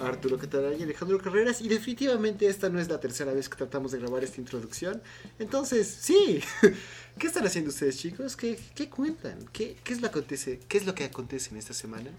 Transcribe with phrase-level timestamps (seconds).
[0.00, 1.60] Arturo Catalán y Alejandro Carreras.
[1.60, 5.02] Y definitivamente esta no es la tercera vez que tratamos de grabar esta introducción.
[5.38, 6.40] Entonces, sí.
[7.18, 8.36] ¿Qué están haciendo ustedes, chicos?
[8.36, 9.38] ¿Qué, qué cuentan?
[9.52, 12.10] ¿Qué, qué, es lo acontece, ¿Qué es lo que acontece en esta semana?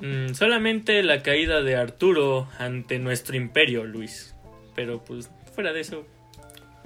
[0.00, 4.34] Mm, solamente la caída de Arturo ante nuestro imperio, Luis.
[4.74, 6.06] Pero pues fuera de eso,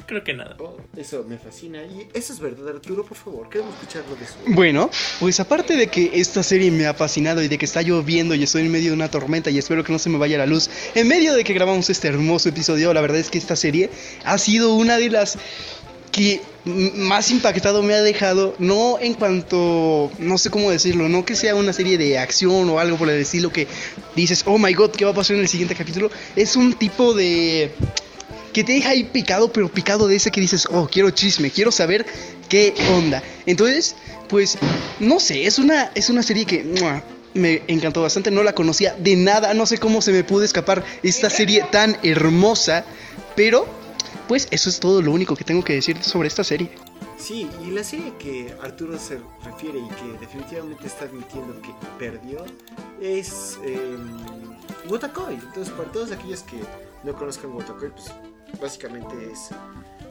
[0.07, 0.57] creo que nada.
[0.59, 1.83] Oh, eso me fascina.
[1.83, 4.35] Y eso es verdad, Arturo, por favor, queremos escucharlo de eso.
[4.47, 8.35] Bueno, pues aparte de que esta serie me ha fascinado y de que está lloviendo
[8.35, 10.47] y estoy en medio de una tormenta y espero que no se me vaya la
[10.47, 13.91] luz, en medio de que grabamos este hermoso episodio, la verdad es que esta serie
[14.25, 15.39] ha sido una de las
[16.13, 21.37] que más impactado me ha dejado, no en cuanto, no sé cómo decirlo, no que
[21.37, 23.67] sea una serie de acción o algo por el estilo que
[24.17, 26.11] dices, oh my god, ¿qué va a pasar en el siguiente capítulo?
[26.37, 27.71] Es un tipo de
[28.53, 31.71] que te deja ahí picado, pero picado de ese que dices, oh, quiero chisme, quiero
[31.71, 32.07] saber
[32.49, 33.23] qué onda.
[33.47, 33.97] Entonces,
[34.29, 34.59] pues,
[34.99, 36.65] no sé, es una, es una serie que
[37.35, 40.85] me encantó bastante, no la conocía de nada, no sé cómo se me pudo escapar
[41.03, 42.85] esta serie tan hermosa,
[43.37, 43.67] pero,
[44.29, 46.71] pues, eso es todo lo único que tengo que decir sobre esta serie.
[47.21, 52.47] Sí, y la serie que Arturo se refiere y que definitivamente está admitiendo que perdió
[52.99, 53.97] es eh,
[54.89, 55.35] Wotakoi.
[55.35, 56.57] Entonces, para todos aquellos que
[57.05, 58.07] no conozcan Wotakoi, pues
[58.61, 59.51] básicamente es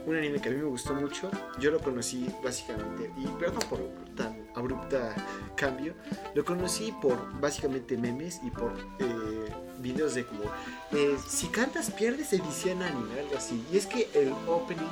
[0.06, 1.30] un anime que a mí me gustó mucho.
[1.58, 3.80] Yo lo conocí básicamente, y perdón por
[4.16, 5.14] tan abrupta
[5.56, 5.94] cambio,
[6.34, 10.44] lo conocí por básicamente memes y por eh, videos de como,
[10.92, 13.64] eh, si cantas pierdes edición anime, algo así.
[13.72, 14.88] Y es que el opening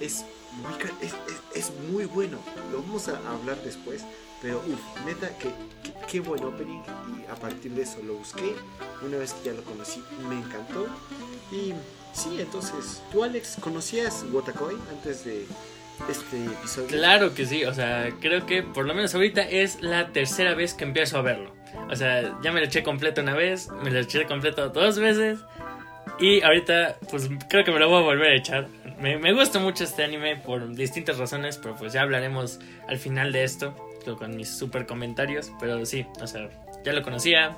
[0.00, 0.24] es
[0.60, 0.74] muy,
[1.54, 2.38] es, muy bueno,
[2.70, 4.04] lo vamos a hablar después.
[4.40, 5.52] Pero uff, neta, que,
[6.10, 6.82] qué buen opening.
[7.16, 8.56] Y a partir de eso lo busqué.
[9.06, 10.86] Una vez que ya lo conocí, me encantó.
[11.50, 11.74] Y
[12.12, 15.46] Sí, entonces, ¿tú Alex conocías Wotakoi antes de
[16.10, 16.88] este episodio?
[16.88, 20.74] Claro que sí, o sea, creo que por lo menos ahorita es la tercera vez
[20.74, 21.54] que empiezo a verlo.
[21.90, 25.38] O sea, ya me lo eché completo una vez, me lo eché completo dos veces
[26.18, 28.68] y ahorita pues creo que me lo voy a volver a echar.
[29.00, 33.32] Me, me gusta mucho este anime por distintas razones, pero pues ya hablaremos al final
[33.32, 33.74] de esto
[34.18, 36.50] con mis super comentarios, pero sí, o sea,
[36.84, 37.56] ya lo conocía.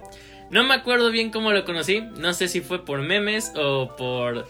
[0.51, 2.01] No me acuerdo bien cómo lo conocí.
[2.01, 4.47] No sé si fue por memes o por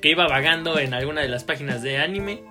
[0.00, 2.42] que iba vagando en alguna de las páginas de anime.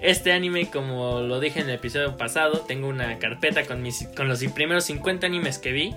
[0.00, 4.28] Este anime, como lo dije en el episodio pasado, tengo una carpeta con, mis, con
[4.28, 5.94] los primeros 50 animes que vi.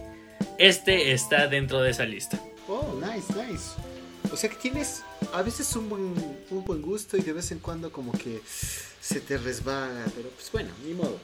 [0.57, 2.39] Este está dentro de esa lista.
[2.67, 3.71] Oh, nice, nice.
[4.31, 5.03] O sea que tienes
[5.33, 6.13] a veces un buen,
[6.49, 8.41] un buen gusto y de vez en cuando como que
[8.99, 11.19] se te resbala, pero pues bueno, ni modo.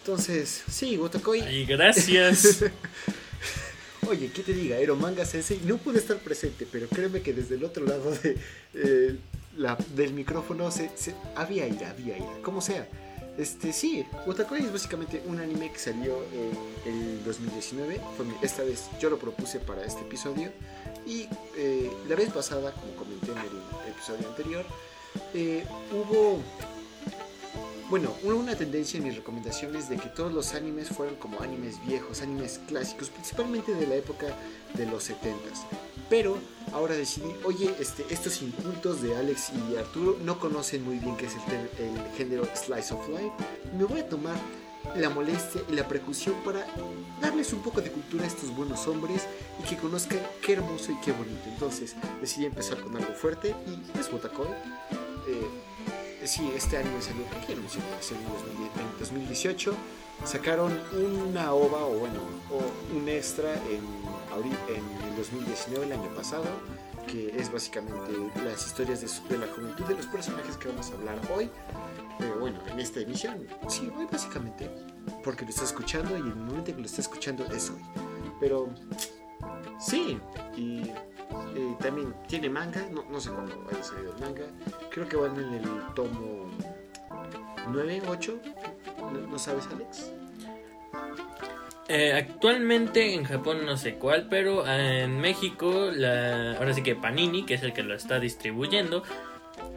[0.00, 1.40] Entonces, sí, Wotakoi.
[1.52, 2.64] Y gracias.
[4.08, 4.78] Oye, ¿qué te diga?
[4.78, 8.12] Ero Manga Sensei no pude estar presente, pero créeme que desde el otro lado
[8.74, 9.16] eh,
[9.96, 10.90] del micrófono se,
[11.34, 12.86] había ira, había ira, como sea.
[13.36, 18.00] Este, sí, Otakoi es básicamente un anime que salió en el 2019.
[18.42, 20.52] esta vez yo lo propuse para este episodio.
[21.04, 24.64] Y eh, la vez pasada, como comenté en el episodio anterior,
[25.34, 26.40] eh, hubo
[27.88, 32.20] bueno, una tendencia en mis recomendaciones de que todos los animes fueran como animes viejos,
[32.20, 34.26] animes clásicos, principalmente de la época
[34.74, 35.64] de los 70s.
[36.10, 36.38] Pero
[36.72, 41.26] ahora decidí, oye, este, estos incultos de Alex y Arturo no conocen muy bien qué
[41.26, 43.32] es el, el género Slice of Life.
[43.76, 44.36] Me voy a tomar
[44.94, 46.66] la molestia y la precaución para
[47.20, 49.26] darles un poco de cultura a estos buenos hombres
[49.60, 51.42] y que conozcan qué hermoso y qué bonito.
[51.46, 54.48] Entonces decidí empezar con algo fuerte y es Botacoy.
[55.28, 55.75] Eh,
[56.26, 57.62] sí, este año salió, ¿qué en
[58.98, 59.74] 2018.
[60.24, 62.20] Sacaron una ova, o bueno,
[62.50, 63.82] o un extra en,
[64.74, 66.44] en el 2019, el año pasado,
[67.06, 68.12] que es básicamente
[68.44, 71.50] las historias de, la juventud de los personajes que vamos a hablar hoy.
[72.18, 74.70] Pero bueno, en esta emisión, sí, hoy básicamente,
[75.22, 77.82] porque lo está escuchando y el momento en que lo está escuchando es hoy.
[78.40, 78.70] Pero
[79.78, 80.18] sí,
[80.56, 80.90] y
[81.54, 84.44] eh, también tiene manga, no, no sé cuándo haya salido el manga.
[84.90, 85.64] Creo que van en el
[85.94, 86.50] tomo
[87.68, 88.40] 9, 8.
[89.30, 90.12] ¿No, sabes, Alex?
[91.88, 97.46] Eh, actualmente en Japón no sé cuál, pero en México, la, ahora sí que Panini,
[97.46, 99.04] que es el que lo está distribuyendo,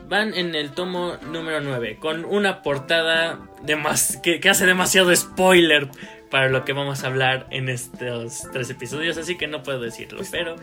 [0.08, 5.16] van en el tomo número 9, con una portada de más, que, que, hace demasiado
[5.16, 5.88] spoiler
[6.32, 10.18] para lo que vamos a hablar en estos tres episodios, así que no puedo decirlo,
[10.18, 10.56] pues pero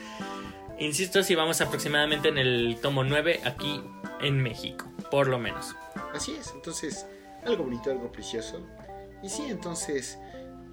[0.79, 3.83] Insisto, si vamos aproximadamente en el tomo 9 aquí
[4.21, 5.75] en México, por lo menos.
[6.15, 7.07] Así es, entonces,
[7.47, 8.61] algo bonito, algo precioso.
[9.23, 10.19] Y sí, entonces,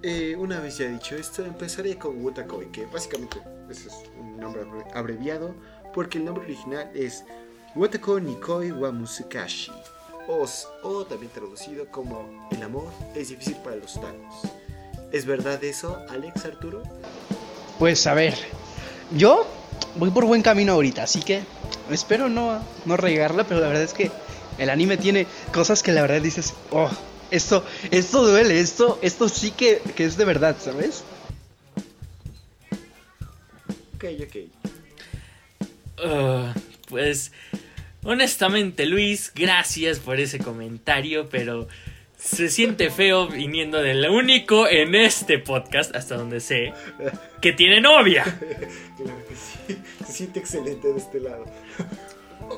[0.02, 3.40] eh, una vez ya dicho esto, empezaré con Wutakoi, que básicamente
[3.70, 4.62] ese es un nombre
[4.92, 5.54] abreviado,
[5.94, 7.24] porque el nombre original es
[7.74, 9.72] Wutakoi Nikoi wa Musukashi,
[10.28, 10.46] o,
[10.82, 14.52] o también traducido como El amor es difícil para los tacos.
[15.12, 16.82] ¿Es verdad eso, Alex Arturo?
[17.78, 18.34] Pues a ver,
[19.12, 19.46] yo
[19.96, 21.42] voy por buen camino ahorita, así que
[21.90, 24.10] espero no, no regarla, pero la verdad es que
[24.58, 26.90] el anime tiene cosas que la verdad dices, oh,
[27.30, 31.04] esto, esto duele, esto, esto sí que, que es de verdad, ¿sabes?
[33.94, 34.36] Ok, ok.
[36.04, 36.52] Uh,
[36.88, 37.32] pues
[38.02, 41.68] honestamente Luis, gracias por ese comentario, pero
[42.24, 46.72] se siente feo viniendo del único en este podcast, hasta donde sé,
[47.40, 48.24] que tiene novia.
[48.96, 49.78] Claro que sí.
[50.06, 51.44] Se siente excelente de este lado.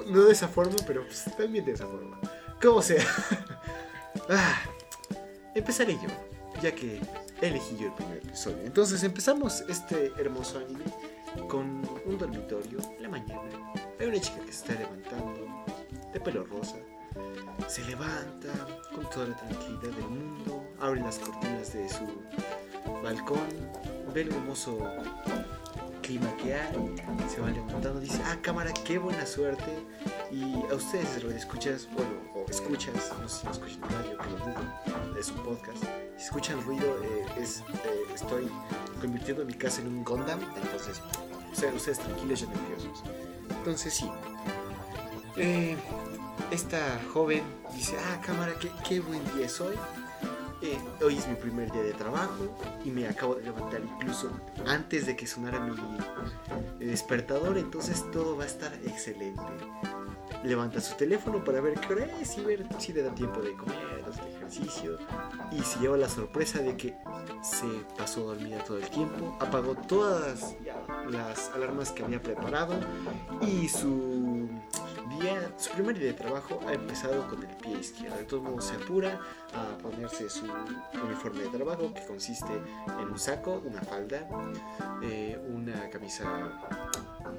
[0.08, 2.20] No de esa forma, pero pues, también de esa forma.
[2.62, 3.04] Como sea.
[4.30, 4.62] Ah,
[5.54, 6.08] empezaré yo,
[6.62, 6.98] ya que
[7.42, 8.58] elegí yo el primer episodio.
[8.64, 10.84] Entonces empezamos este hermoso anime
[11.48, 13.42] con un dormitorio en la mañana.
[14.00, 15.64] Hay una chica que se está levantando,
[16.12, 16.76] de pelo rosa.
[17.68, 18.48] Se levanta
[18.94, 22.04] con toda la tranquilidad del mundo, abre las cortinas de su
[23.02, 23.48] balcón,
[24.14, 24.78] ve el hermoso
[26.02, 26.94] clima que hay,
[27.28, 29.84] se va levantando, dice, ah, cámara, qué buena suerte.
[30.30, 35.18] Y a ustedes, lo escuchas, bueno, o escuchas, no sé si lo escuchan radio, dudo,
[35.18, 35.82] es un podcast.
[36.16, 38.48] Si escuchan ruido, eh, es, eh, estoy
[39.00, 41.02] convirtiendo mi casa en un Gundam, entonces
[41.52, 43.02] sean ustedes tranquilos y nerviosos.
[43.50, 44.08] Entonces sí,
[45.36, 45.76] eh,
[46.50, 47.42] esta joven
[47.74, 49.76] dice, ah, cámara, qué, qué buen día es hoy.
[50.62, 54.30] Eh, hoy es mi primer día de trabajo y me acabo de levantar incluso
[54.66, 55.76] antes de que sonara mi
[56.78, 59.42] despertador, entonces todo va a estar excelente.
[60.46, 63.54] Levanta su teléfono para ver qué hora es y ver si le da tiempo de
[63.54, 64.96] comer, de hacer ejercicio.
[65.50, 66.96] Y se lleva la sorpresa de que
[67.42, 67.66] se
[67.98, 70.54] pasó dormida todo el tiempo, apagó todas
[71.10, 72.74] las alarmas que había preparado
[73.42, 74.48] y su
[75.18, 78.16] día, su primer día de trabajo ha empezado con el pie izquierdo.
[78.16, 79.20] De todos modos se apura
[79.52, 80.46] a ponerse su
[81.04, 82.52] uniforme de trabajo que consiste
[83.00, 84.28] en un saco, una falda,
[85.02, 86.24] eh, una camisa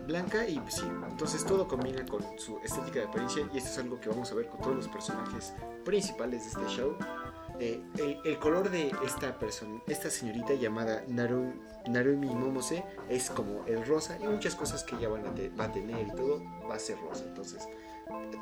[0.06, 3.78] blanca y pues sí, entonces todo combina con su estética de apariencia y esto es
[3.80, 5.54] algo que vamos a ver con todos los personajes
[5.84, 6.96] principales de este show.
[7.60, 7.82] Eh,
[8.24, 11.54] el, color de esta persona, esta señorita llamada Naru,
[11.88, 15.64] Narumi Momose es como el rosa y muchas cosas que ella van a te- va
[15.66, 17.24] a tener y todo va a ser rosa.
[17.26, 17.68] Entonces,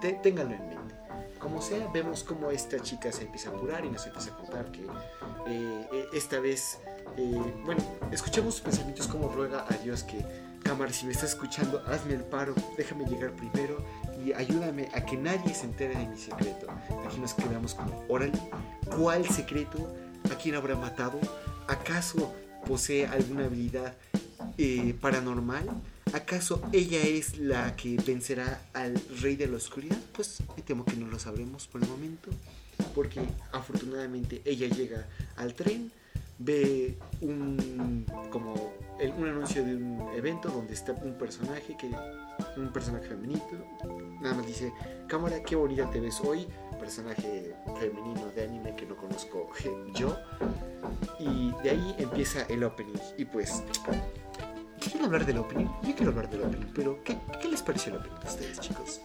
[0.01, 0.95] te- ténganlo en mente.
[1.39, 4.69] Como sea, vemos cómo esta chica se empieza a apurar y nos empieza a contar
[4.71, 6.80] que eh, eh, esta vez,
[7.15, 7.81] eh, bueno,
[8.12, 10.25] escuchamos sus pensamientos como ruega a Dios que,
[10.65, 13.77] cámara, si me estás escuchando, hazme el paro, déjame llegar primero
[14.25, 16.65] y ayúdame a que nadie se entere de mi secreto.
[17.06, 18.33] Aquí nos quedamos como, órale,
[18.97, 19.95] ¿cuál secreto?
[20.31, 21.19] ¿A quién habrá matado?
[21.67, 22.33] ¿Acaso
[22.67, 23.94] posee alguna habilidad
[24.57, 25.69] eh, paranormal?
[26.13, 30.00] ¿Acaso ella es la que vencerá al rey de la oscuridad?
[30.13, 32.31] Pues me temo que no lo sabremos por el momento,
[32.95, 33.21] porque
[33.51, 35.06] afortunadamente ella llega
[35.38, 35.91] al tren,
[36.40, 38.54] ve un como
[39.18, 41.90] un anuncio de un evento donde está un personaje que
[42.58, 43.42] un personaje femenino,
[44.22, 44.74] nada más dice
[45.08, 46.48] cámara qué bonita te ves hoy,
[46.80, 49.50] personaje femenino de anime que no conozco
[49.94, 50.18] yo
[51.20, 53.64] y de ahí empieza el opening y pues
[54.80, 55.65] ¿Quieren hablar del opening?
[55.65, 59.01] Yo quiero hablar del opening, pero ¿qué, qué les pareció el opening a ustedes, chicos?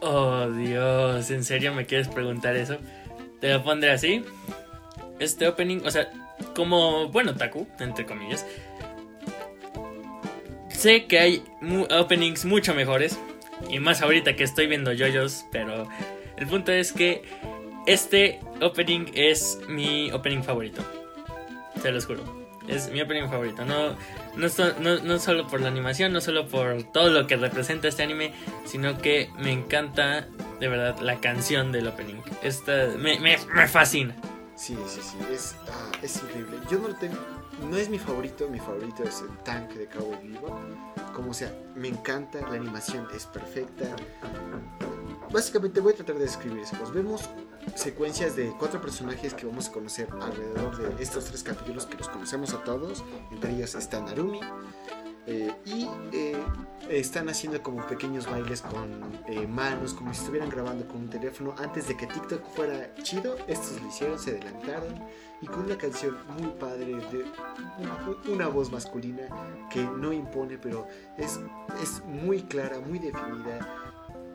[0.00, 2.76] Oh Dios, ¿en serio me quieres preguntar eso?
[3.40, 4.24] Te lo pondré así.
[5.20, 6.10] Este opening, o sea,
[6.56, 8.44] como, bueno, Taku, entre comillas.
[10.70, 11.42] Sé que hay
[11.90, 13.18] openings mucho mejores.
[13.68, 15.86] Y más ahorita que estoy viendo yoyos, pero
[16.38, 17.22] el punto es que
[17.86, 20.82] este opening es mi opening favorito.
[21.82, 22.40] Se los juro.
[22.68, 23.64] Es mi opening favorito.
[23.66, 23.96] No,
[24.36, 27.88] no, so- no, no solo por la animación, no solo por todo lo que representa
[27.88, 28.32] este anime,
[28.64, 30.26] sino que me encanta
[30.58, 32.16] de verdad la canción del opening.
[32.42, 33.36] Esta me, me
[33.68, 34.14] fascina.
[34.60, 36.58] Sí, sí, sí, es, ah, es increíble.
[36.70, 37.16] Yo no lo tengo,
[37.70, 40.52] no es mi favorito, mi favorito es el tank de Cowboy Bebop.
[41.14, 43.96] Como sea, me encanta, la animación es perfecta.
[45.32, 46.76] Básicamente voy a tratar de describir eso.
[46.76, 47.30] Pues vemos
[47.74, 52.10] secuencias de cuatro personajes que vamos a conocer alrededor de estos tres capítulos que los
[52.10, 53.02] conocemos a todos.
[53.30, 54.40] Entre ellos está Narumi.
[55.26, 56.36] Eh, y eh,
[56.88, 58.88] están haciendo como pequeños bailes con
[59.28, 61.54] eh, manos, como si estuvieran grabando con un teléfono.
[61.58, 64.94] Antes de que TikTok fuera chido, estos lo hicieron, se adelantaron.
[65.42, 67.24] Y con una canción muy padre, de
[67.78, 69.22] un- una voz masculina
[69.70, 70.86] que no impone, pero
[71.16, 71.40] es,
[71.82, 73.66] es muy clara, muy definida.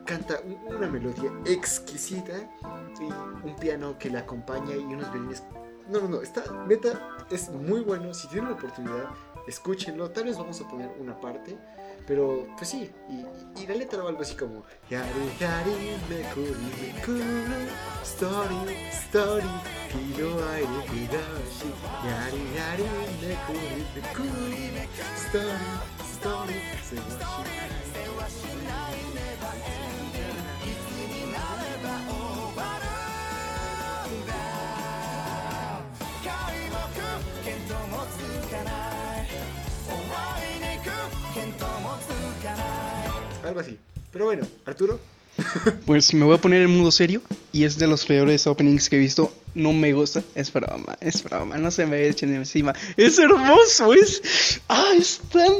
[0.05, 2.33] Canta un- una melodía exquisita
[2.99, 5.43] y un piano que la acompaña y unos violines.
[5.89, 8.11] No, no, no, está, neta, es muy bueno.
[8.13, 9.05] Si tienen la oportunidad,
[9.47, 10.11] escúchenlo.
[10.11, 11.57] Tal vez vamos a poner una parte.
[12.07, 15.09] Pero, pues sí, y, y la letra va algo así como Yari,
[15.39, 15.71] yari,
[16.07, 17.67] mekuri, mekuru,
[18.03, 18.55] Story,
[18.91, 19.47] story,
[19.91, 21.35] kiro aire, cuidado
[43.45, 43.77] Algo así.
[44.11, 44.99] Pero bueno, Arturo.
[45.85, 47.21] Pues me voy a poner en modo serio
[47.51, 49.33] y es de los peores openings que he visto.
[49.53, 52.73] No me gusta, es broma, es broma, no se me echen encima.
[52.97, 54.61] Es hermoso, es.
[54.67, 55.51] Ah, es tan.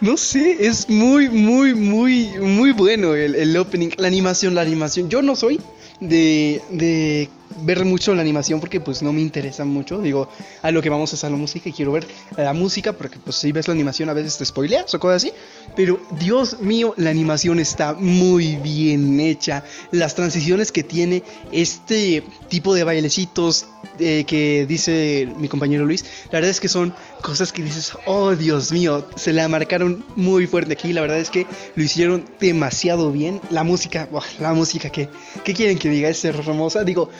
[0.00, 3.90] No sé, es muy, muy, muy, muy bueno el, el opening.
[3.96, 5.10] La animación, la animación.
[5.10, 5.60] Yo no soy
[6.00, 7.28] de, de
[7.62, 10.00] ver mucho la animación porque pues no me interesa mucho.
[10.00, 10.28] Digo,
[10.62, 12.06] a lo que vamos es a la música y quiero ver
[12.36, 15.32] la música porque pues si ves la animación a veces te spoileas o cosas así.
[15.76, 19.64] Pero Dios mío, la animación está muy bien hecha.
[19.90, 23.66] Las transiciones que tiene este tipo de bailecitos
[23.98, 28.34] eh, que dice mi compañero Luis, la verdad es que son cosas que dices, oh
[28.34, 30.92] Dios mío, se la marcaron muy fuerte aquí.
[30.92, 33.40] La verdad es que lo hicieron demasiado bien.
[33.50, 34.08] La música,
[34.40, 35.08] la música que,
[35.44, 36.08] ¿qué quieren que diga?
[36.08, 36.84] Es hermosa.
[36.84, 37.10] Digo,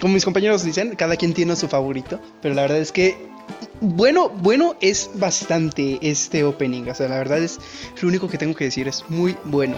[0.00, 3.16] como mis compañeros dicen, cada quien tiene su favorito, pero la verdad es que
[3.80, 7.58] bueno, bueno es bastante este opening, o sea, la verdad es
[8.00, 9.76] lo único que tengo que decir, es muy bueno.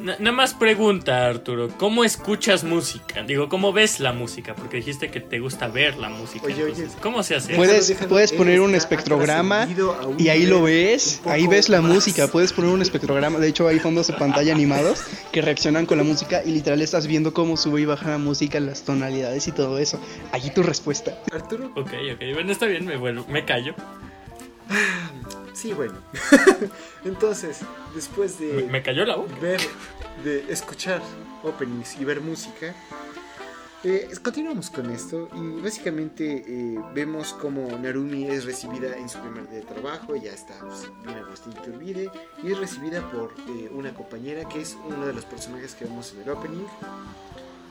[0.00, 3.22] Na- Nada más pregunta, Arturo, ¿cómo escuchas música?
[3.22, 4.54] Digo, ¿cómo ves la música?
[4.54, 6.46] Porque dijiste que te gusta ver la música.
[6.46, 7.54] Oye, oye, entonces, ¿Cómo se hace?
[7.54, 9.68] Puedes, puedes poner un espectrograma
[10.18, 11.92] y ahí lo ves, ahí ves la más.
[11.92, 15.02] música, puedes poner un espectrograma, de hecho hay fondos de pantalla animados
[15.32, 18.60] que reaccionan con la música y literal estás viendo cómo sube y baja la música,
[18.60, 20.00] las tonalidades y todo eso.
[20.32, 21.18] Allí tu respuesta.
[21.32, 21.66] Arturo.
[21.76, 23.74] Ok, ok, bueno, está bien, me, vuelvo, me callo.
[25.58, 25.94] Sí, bueno.
[27.04, 27.62] Entonces,
[27.92, 29.34] después de me cayó la boca.
[29.40, 29.60] ver,
[30.22, 31.02] de escuchar
[31.42, 32.72] openings y ver música,
[33.82, 39.50] eh, continuamos con esto y básicamente eh, vemos como Narumi es recibida en su primer
[39.50, 42.08] día de trabajo, ya está pues, bien Agustín Iturbide,
[42.44, 46.12] y es recibida por eh, una compañera que es uno de los personajes que vemos
[46.12, 46.66] en el opening.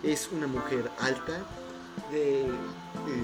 [0.04, 1.40] Es una mujer alta,
[2.12, 2.48] de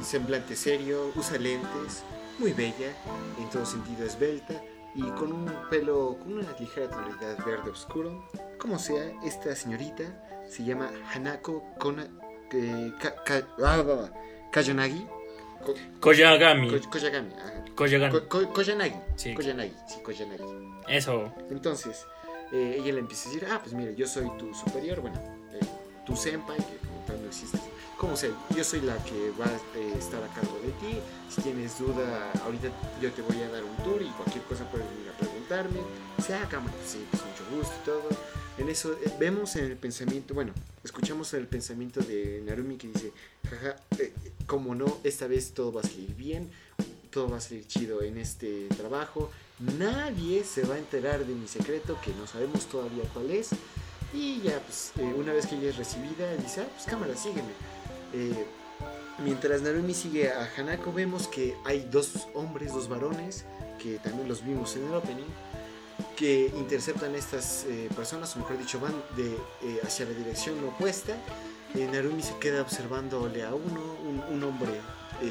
[0.03, 2.03] semblante serio, usa lentes,
[2.39, 2.93] muy bella,
[3.39, 4.53] en todo sentido esbelta
[4.95, 8.27] y con un pelo con una ligera tonalidad verde oscuro.
[8.59, 10.03] Como sea, esta señorita
[10.49, 12.07] se llama Hanako Kona,
[12.51, 14.09] eh, Ka- Ka- ah, ah, ah.
[15.65, 16.69] Ko- Koyagami.
[16.79, 17.65] Ko- Koyagami, ajá.
[17.75, 18.11] Koyagami.
[18.19, 18.95] Ko- Ko- Koyanagi.
[19.15, 19.33] Sí.
[19.33, 20.43] Koyanagi, sí, Koyanagi.
[20.87, 21.31] Eso.
[21.49, 22.05] Entonces,
[22.51, 25.17] eh, ella le empieza a decir, ah, pues mira, yo soy tu superior, bueno,
[25.53, 25.59] eh,
[26.05, 27.57] tu senpai, que como tal no existe.
[28.03, 30.99] Como sea, yo soy la que va a eh, estar a cargo de ti.
[31.33, 32.67] Si tienes duda, ahorita
[33.01, 35.79] yo te voy a dar un tour y cualquier cosa puedes venir a preguntarme.
[36.21, 38.09] Se haga, sí, pues mucho gusto y todo.
[38.57, 40.51] En eso eh, vemos en el pensamiento, bueno,
[40.83, 43.13] escuchamos el pensamiento de Narumi que dice,
[43.49, 44.11] jaja, eh,
[44.47, 46.51] como no, esta vez todo va a salir bien,
[47.09, 49.31] todo va a salir chido en este trabajo.
[49.59, 53.51] Nadie se va a enterar de mi secreto, que no sabemos todavía cuál es.
[54.13, 57.53] Y ya, pues, eh, una vez que ella es recibida, dice, ah, pues cámara, sígueme.
[58.13, 58.45] Eh,
[59.23, 63.45] mientras Narumi sigue a Hanako, vemos que hay dos hombres, dos varones,
[63.81, 65.29] que también los vimos en el opening,
[66.15, 70.63] que interceptan a estas eh, personas, o mejor dicho, van de, eh, hacia la dirección
[70.65, 71.15] opuesta.
[71.73, 74.79] Narumi se queda observándole a uno, un, un hombre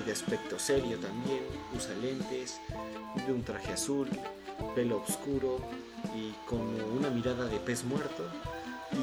[0.04, 1.40] de aspecto serio también,
[1.76, 2.58] usa lentes,
[3.26, 4.08] de un traje azul,
[4.74, 5.58] pelo oscuro
[6.16, 6.60] y con
[6.96, 8.24] una mirada de pez muerto.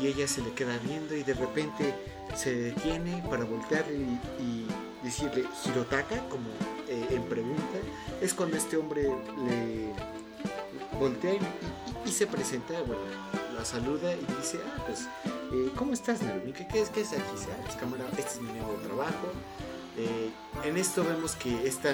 [0.01, 1.93] Y ella se le queda viendo y de repente
[2.35, 4.67] se detiene para voltear y, y
[5.03, 6.49] decirle Hirotaka como
[6.87, 7.77] eh, en pregunta.
[8.21, 9.93] Es cuando este hombre le
[10.99, 11.33] voltea
[12.05, 13.01] y, se presenta, bueno,
[13.55, 15.07] la saluda y dice, ah, pues,
[15.53, 16.51] eh, ¿cómo estás, Narumi?
[16.53, 17.21] ¿Qué, es, qué es aquí?
[17.51, 19.27] "Ah, pues, cámara, este es mi nuevo trabajo.
[19.97, 20.29] Eh,
[20.63, 21.93] en esto vemos que esta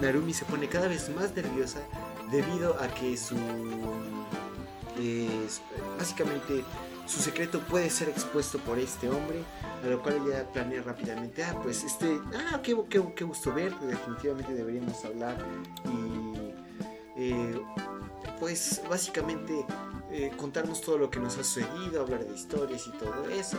[0.00, 1.80] Narumi se pone cada vez más nerviosa
[2.30, 3.36] debido a que su...
[4.98, 5.46] eh,
[5.98, 6.64] básicamente
[7.06, 9.42] su secreto puede ser expuesto por este hombre,
[9.82, 13.86] a lo cual ella planea rápidamente, ah, pues este, ah, qué, qué, qué gusto verte,
[13.86, 15.36] definitivamente deberíamos hablar
[15.84, 16.34] y
[17.16, 17.60] eh,
[18.40, 19.64] pues básicamente
[20.10, 23.58] eh, contarnos todo lo que nos ha sucedido, hablar de historias y todo eso.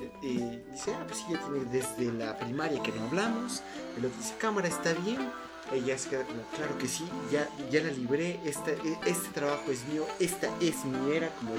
[0.00, 3.62] Eh, eh, dice, ah, pues sí, ya tiene desde la primaria que no hablamos.
[3.96, 5.30] El otro dice, cámara, está bien.
[5.70, 9.70] Ella se queda como, claro que sí, ya, ya la libré, esta, e- este trabajo
[9.70, 11.52] es mío, esta es mi era, como,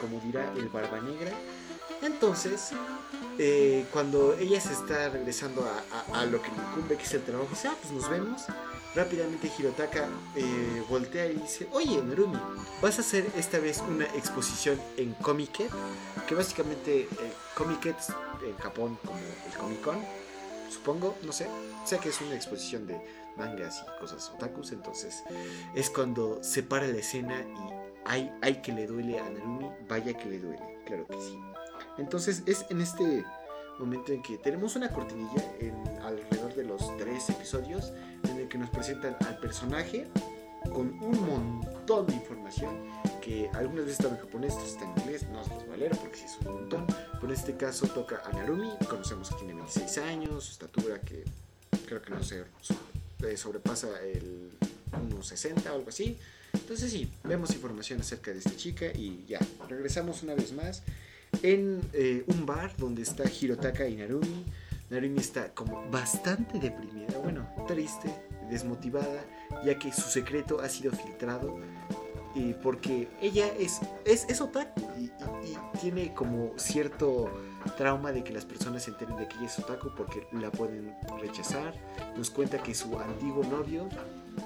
[0.00, 1.32] como dirá el Barba Negra.
[2.00, 2.70] Entonces,
[3.38, 5.66] eh, cuando ella se está regresando
[6.12, 8.42] a, a- lo que le incumbe, que es el trabajo, dice, ah, pues nos vemos.
[8.94, 12.38] Rápidamente Hirotaka eh, voltea y dice, oye Narumi,
[12.80, 15.70] vas a hacer esta vez una exposición en Comiket,
[16.26, 17.08] que básicamente eh,
[17.54, 17.96] Comiket
[18.46, 19.98] en Japón como el Comic Con,
[20.72, 21.46] supongo, no sé.
[21.84, 22.98] Sé que es una exposición de
[23.38, 25.22] mangas y cosas otakus, entonces
[25.74, 30.14] es cuando se para la escena y hay, hay que le duele a Narumi, vaya
[30.14, 31.38] que le duele, claro que sí.
[31.98, 33.24] Entonces es en este
[33.78, 37.92] momento en que tenemos una cortinilla en alrededor de los tres episodios
[38.24, 40.08] en el que nos presentan al personaje
[40.72, 42.76] con un montón de información
[43.22, 45.76] que algunas veces está en japonés, otras está en inglés, no se los va a
[45.76, 49.36] leer porque sí es un montón, pero en este caso toca a Narumi, conocemos que
[49.36, 51.24] tiene 26 años, su estatura que
[51.86, 52.44] creo que no sé,
[53.22, 54.50] eh, sobrepasa el
[54.92, 56.18] 1.60 o algo así.
[56.52, 60.82] Entonces sí, vemos información acerca de esta chica y ya, regresamos una vez más
[61.42, 64.44] en eh, un bar donde está Hirotaka y Narumi.
[64.90, 68.14] Narumi está como bastante deprimida, bueno, triste,
[68.50, 69.24] desmotivada,
[69.64, 71.58] ya que su secreto ha sido filtrado
[72.34, 75.10] y porque ella es, es, es otaku y
[75.80, 77.30] tiene como cierto
[77.76, 80.94] trauma de que las personas se enteren de que ella es otaku porque la pueden
[81.20, 81.74] rechazar.
[82.16, 83.88] Nos cuenta que su antiguo novio,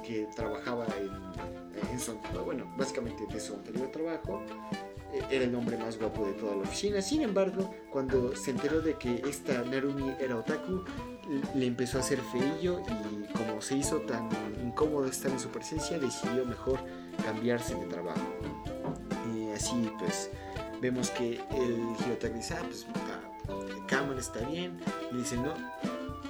[0.07, 4.43] que trabajaba en, en su, bueno, básicamente de su anterior trabajo,
[5.13, 7.03] eh, era el hombre más guapo de toda la oficina.
[7.03, 10.85] Sin embargo, cuando se enteró de que esta Narumi era otaku,
[11.55, 14.29] le empezó a hacer feillo y como se hizo tan
[14.63, 16.81] incómodo estar en su presencia, decidió mejor
[17.25, 18.21] cambiarse de trabajo.
[19.35, 20.31] Y así pues
[20.83, 24.79] vemos que el Hirotaka dice, ah, pues ah, Cameron está bien.
[25.13, 25.55] Y dice, no,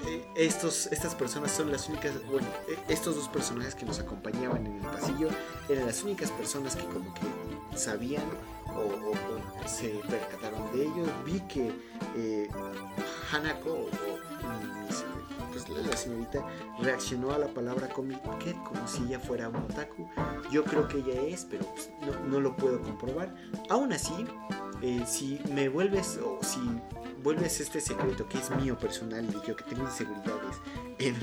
[0.07, 4.67] eh, estos, estas personas son las únicas, bueno, eh, estos dos personajes que nos acompañaban
[4.67, 5.29] en el pasillo
[5.71, 8.25] eran las únicas personas que como que sabían
[8.77, 9.13] o,
[9.67, 11.05] se percataron de ello.
[11.25, 11.73] Vi que
[12.17, 12.49] eh,
[13.33, 14.82] Hanako, o,
[15.75, 16.47] la- señorita,
[16.81, 18.21] reaccionó a la palabra Comic
[18.65, 20.09] como si ella fuera un otaku.
[20.51, 23.35] Yo creo que ella es, pero pues, no, no lo puedo comprobar.
[23.71, 24.13] Aún así,
[24.83, 26.61] eh, si me vuelves o si
[27.23, 30.57] vuelves este secreto que es mío personal y yo que tengo inseguridades
[30.99, 31.15] en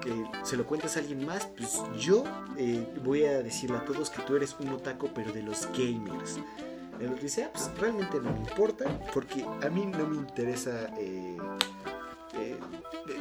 [0.00, 2.24] que se lo cuentas a alguien más, pues yo
[2.56, 6.38] eh, voy a decirle a todos que tú eres un otaku pero de los gamers.
[6.98, 11.36] El dice, ah, pues realmente no me importa porque a mí no me interesa eh,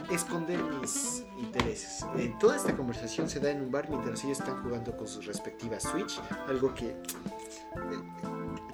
[0.09, 2.05] esconder mis intereses.
[2.17, 5.25] Eh, toda esta conversación se da en un bar mientras ellos están jugando con sus
[5.25, 6.95] respectivas Switch, algo que eh,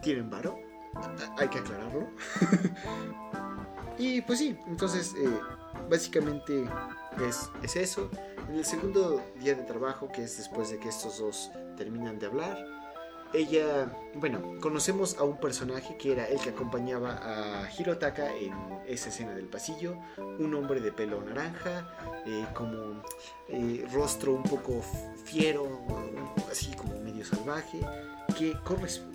[0.02, 0.60] tienen varo,
[1.38, 2.08] hay que aclararlo.
[3.98, 5.40] y pues sí, entonces eh,
[5.90, 6.66] básicamente
[7.28, 8.10] es, es eso.
[8.50, 12.26] En el segundo día de trabajo, que es después de que estos dos terminan de
[12.26, 12.81] hablar,
[13.34, 18.54] ella, bueno, conocemos a un personaje que era el que acompañaba a Hirotaka en
[18.88, 21.88] esa escena del pasillo, un hombre de pelo naranja,
[22.26, 23.02] eh, como
[23.48, 24.82] eh, rostro un poco
[25.24, 25.82] fiero,
[26.52, 27.80] así como medio salvaje,
[28.38, 28.58] que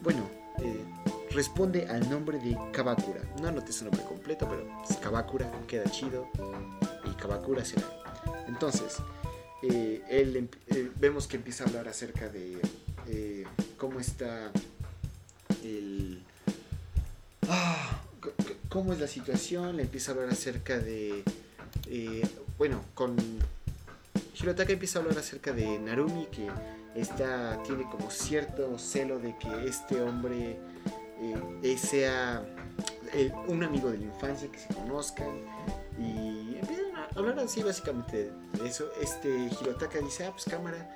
[0.02, 0.84] bueno, eh,
[1.30, 3.20] responde al nombre de Kabakura.
[3.40, 6.28] No anoté su nombre completo, pero es Kabakura, queda chido
[7.04, 7.84] y Kabakura será.
[8.48, 8.98] Entonces,
[9.62, 10.48] él,
[10.96, 12.60] vemos que empieza a hablar acerca de
[13.76, 14.50] cómo está
[15.64, 16.22] el...
[17.48, 18.00] Ah,
[18.68, 21.22] cómo es la situación, le empieza a hablar acerca de...
[21.86, 23.16] eh, bueno, con...
[24.38, 26.48] Hirotaka empieza a hablar acerca de Narumi, que
[26.94, 30.58] está, tiene como cierto celo de que este hombre
[31.62, 32.44] eh, sea
[33.14, 35.28] el- un amigo de la infancia, que se conozcan.
[35.98, 38.86] Y empiezan a hablar así básicamente de eso.
[39.00, 40.92] Este Hirotaka dice, ah, pues cámara,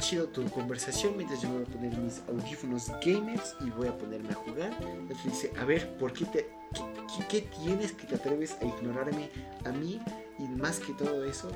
[0.00, 3.96] chido tu conversación mientras yo me voy a poner mis audífonos gamers y voy a
[3.96, 4.72] ponerme a jugar.
[4.72, 6.50] Otro dice, a ver, ¿por qué te...
[7.28, 9.30] Qué, tienes que te atreves a ignorarme
[9.64, 10.00] a mí?
[10.38, 11.48] Y más que todo eso,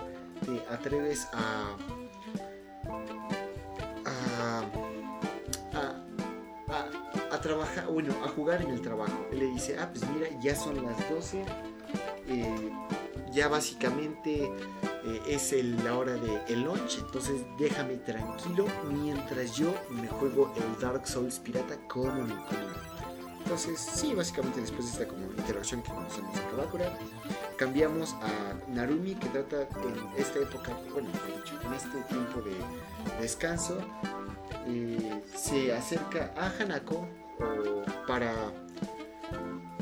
[0.44, 1.76] te atreves a...
[4.04, 4.62] a...
[5.74, 6.04] a
[7.30, 9.26] a, trabajar, bueno, a jugar en el trabajo.
[9.32, 11.44] Le dice, ah, pues mira, ya son las 12,
[12.26, 12.70] eh,
[13.32, 14.50] ya básicamente
[15.16, 15.52] eh, es
[15.84, 21.38] la hora del el lunch, entonces déjame tranquilo mientras yo me juego el Dark Souls
[21.38, 22.98] pirata como incumbe".
[23.38, 26.98] Entonces, sí, básicamente después de esta como interacción que conocemos a Kabakura,
[27.56, 33.22] cambiamos a Narumi que trata en esta época, bueno, mejor dicho, en este tiempo de
[33.22, 33.78] descanso,
[34.66, 37.08] eh, se acerca a Hanako
[38.06, 38.52] para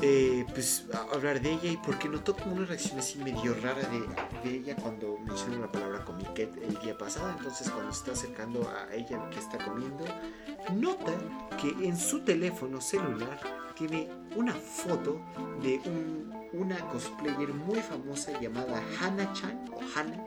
[0.01, 4.47] eh, pues hablar de ella y porque notó como una reacción así medio rara de,
[4.49, 8.69] de ella cuando mencionó la palabra comiquet el día pasado entonces cuando se está acercando
[8.69, 10.05] a ella que está comiendo
[10.75, 11.13] nota
[11.59, 13.39] que en su teléfono celular
[13.75, 15.19] tiene una foto
[15.61, 20.23] de un- una cosplayer muy famosa llamada Hana-chan o Hana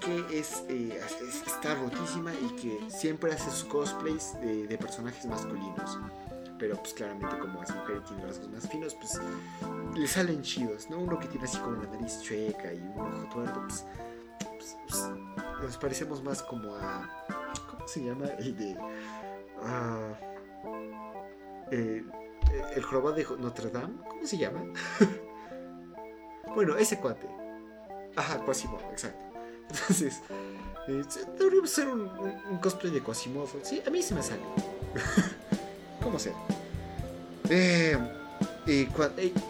[0.00, 5.26] que es, eh, es- está rotísima y que siempre hace sus cosplays de, de personajes
[5.26, 5.98] masculinos.
[6.58, 9.20] Pero pues claramente como es mujer y tiene rasgos más finos, pues
[9.94, 10.98] le salen chidos, ¿no?
[10.98, 13.84] Uno que tiene así como la nariz chueca y un ojo tuerto, pues,
[14.40, 15.10] pues, pues,
[15.62, 17.08] nos parecemos más como a...
[17.70, 18.26] ¿Cómo se llama?
[18.38, 18.76] El de...
[19.62, 20.12] ah,
[21.70, 22.04] eh,
[22.74, 24.62] el jorobado de Notre Dame, ¿cómo se llama?
[26.54, 27.28] bueno, ese cuate.
[28.16, 29.20] Ajá, Quasimodo, exacto.
[29.70, 30.22] Entonces,
[30.88, 31.02] eh,
[31.38, 33.48] deberíamos hacer un, un- un cosplay de Quasimodo.
[33.62, 34.42] Sí, a mí se me sale.
[36.08, 36.32] Como sea.
[37.50, 37.98] Eh,
[38.66, 38.88] y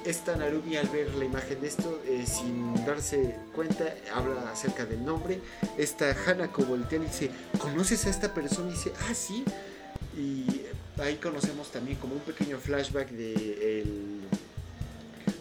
[0.04, 5.04] esta Narumi al ver la imagen de esto, eh, sin darse cuenta, habla acerca del
[5.04, 5.40] nombre.
[5.76, 8.70] Esta Hanako voltea y dice, ¿conoces a esta persona?
[8.70, 9.44] Y dice, ah, sí.
[10.16, 10.62] Y
[11.00, 14.20] ahí conocemos también como un pequeño flashback de el...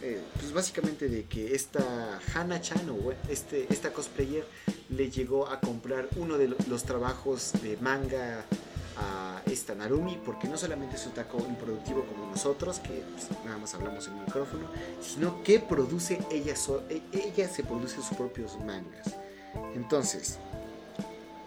[0.04, 4.46] eh, pues básicamente de que esta Hana Chan o este, esta cosplayer
[4.90, 8.46] le llegó a comprar uno de lo- los trabajos de manga
[9.00, 13.58] a esta Narumi porque no solamente es un taco improductivo como nosotros que pues, nada
[13.58, 14.68] más hablamos en el micrófono
[15.02, 19.16] sino que produce ella so- e- ella se produce sus propios mangas.
[19.76, 20.38] Entonces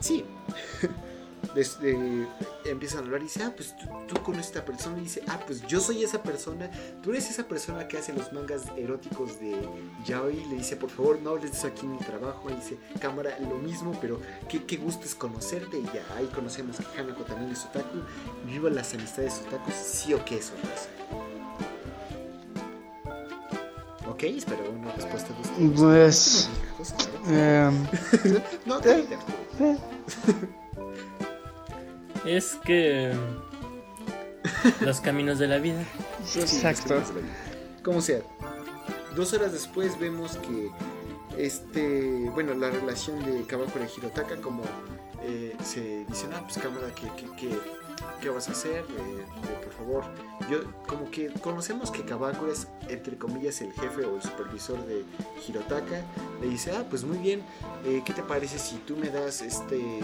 [0.01, 0.25] sí
[1.55, 2.27] desde,
[2.65, 5.41] empiezan a hablar y dice ah pues tú, tú con esta persona y dice ah
[5.47, 6.71] pues yo soy esa persona
[7.03, 9.57] tú eres esa persona que hace los mangas eróticos de
[10.05, 12.79] yaoi le dice por favor no hables de eso aquí en mi trabajo y dice
[13.01, 17.25] cámara lo mismo pero qué, qué gusto es conocerte y ya ahí conocemos que Hanako
[17.25, 17.99] también es otaku
[18.47, 20.53] viva las amistades otakus sí o qué es
[24.21, 26.51] Ok, espero una respuesta de ustedes.
[26.77, 26.95] Pues,
[27.29, 27.71] eh,
[28.67, 29.17] No, cállate.
[32.25, 33.13] Es que.
[34.81, 35.85] Los caminos de la vida.
[36.37, 37.03] exacto.
[37.83, 38.21] Como sea,
[39.17, 40.71] dos horas después vemos que
[41.39, 44.63] este, bueno, la relación de Kabakura y Hirotaka, como
[45.23, 47.59] eh, se dicen, ah, pues cámara, ¿qué, qué, qué,
[48.21, 48.81] qué vas a hacer?
[48.81, 50.05] Eh, eh, por favor,
[50.51, 55.05] yo, como que conocemos que Kabakura es, entre comillas, el jefe o el supervisor de
[55.47, 56.03] Hirotaka.
[56.41, 57.43] Le dice, ah, pues muy bien,
[57.85, 60.01] eh, ¿qué te parece si tú me das este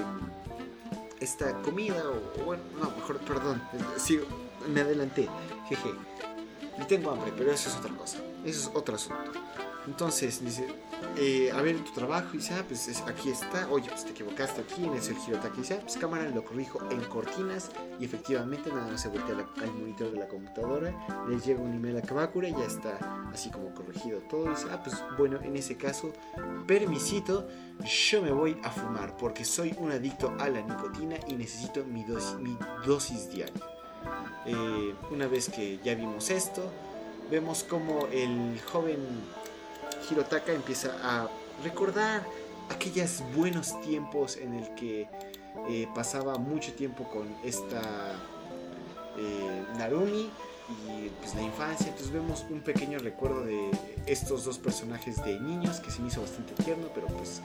[1.26, 3.60] esta comida o, bueno, no, mejor, perdón,
[3.96, 4.20] sí,
[4.68, 5.28] me adelanté,
[5.68, 5.90] jeje.
[6.80, 8.18] Y tengo hambre, pero eso es otra cosa.
[8.44, 9.32] Eso es otro asunto.
[9.86, 10.66] Entonces dice,
[11.16, 12.28] eh, a ver tu trabajo.
[12.34, 13.68] Y dice, ah, pues es- aquí está.
[13.70, 15.58] Oye, pues te equivocaste aquí en ese Hirotaki.
[15.58, 17.70] Y dice, pues cámara, lo corrijo en cortinas.
[18.00, 21.26] Y efectivamente, nada más se voltea al monitor de la computadora.
[21.28, 24.50] Le llega un email a Kabakura y ya está así como corregido todo.
[24.50, 26.12] Dice, ah, pues bueno, en ese caso,
[26.66, 27.46] permisito,
[28.10, 32.02] yo me voy a fumar porque soy un adicto a la nicotina y necesito mi
[32.04, 33.62] dosis, mi dosis diaria.
[34.46, 36.62] Eh, una vez que ya vimos esto,
[37.30, 38.98] vemos como el joven
[40.10, 41.28] Hirotaka empieza a
[41.62, 42.24] recordar
[42.70, 45.08] aquellos buenos tiempos en el que
[45.68, 48.14] eh, pasaba mucho tiempo con esta
[49.16, 50.30] eh, Narumi
[50.68, 51.88] y pues la infancia.
[51.88, 53.70] Entonces vemos un pequeño recuerdo de
[54.06, 57.40] estos dos personajes de niños que se me hizo bastante tierno, pero pues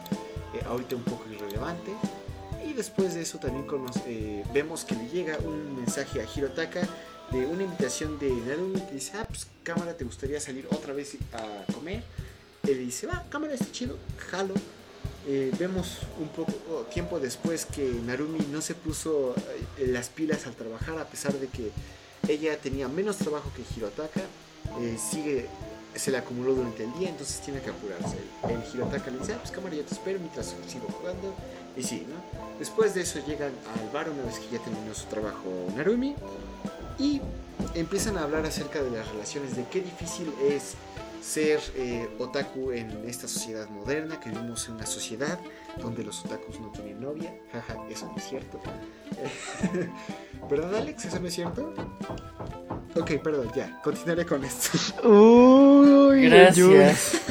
[0.53, 1.91] eh, ahorita un poco irrelevante.
[2.65, 3.65] Y después de eso también
[4.53, 6.81] vemos que le llega un mensaje a Hirotaka
[7.31, 11.17] de una invitación de Narumi que dice, ah, pues cámara, ¿te gustaría salir otra vez
[11.33, 12.03] a comer?
[12.63, 13.97] Le dice, va, cámara, está chido,
[14.29, 14.53] jalo.
[15.27, 19.35] Eh, vemos un poco oh, tiempo después que Narumi no se puso
[19.77, 21.71] eh, las pilas al trabajar a pesar de que
[22.27, 24.21] ella tenía menos trabajo que Hirotaka.
[24.79, 25.47] eh, sigue,
[25.95, 28.17] se le acumuló durante el día, entonces tiene que apurarse.
[28.47, 31.33] El Hirotaka le dice, ah, pues cámara, yo te espero mientras sigo jugando.
[31.75, 32.15] Y sí, ¿no?
[32.59, 36.15] Después de eso llegan al bar una vez que ya terminó su trabajo Narumi
[36.99, 37.21] y
[37.75, 40.73] empiezan a hablar acerca de las relaciones, de qué difícil es
[41.21, 45.39] ser eh, otaku en esta sociedad moderna, que vivimos en una sociedad
[45.81, 47.33] donde los otakus no tienen novia.
[47.51, 48.59] Jaja, eso no es cierto.
[50.49, 51.05] ¿Verdad, Alex?
[51.05, 51.73] ¿Eso no es cierto?
[52.95, 54.77] Ok, perdón, ya, continuaré con esto.
[55.07, 57.21] Uy, Gracias.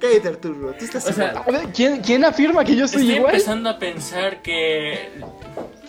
[0.00, 3.34] Cállate, Arturo, tú estás O sea, ¿quién, ¿Quién afirma que yo soy Estoy igual?
[3.34, 5.10] empezando a pensar que.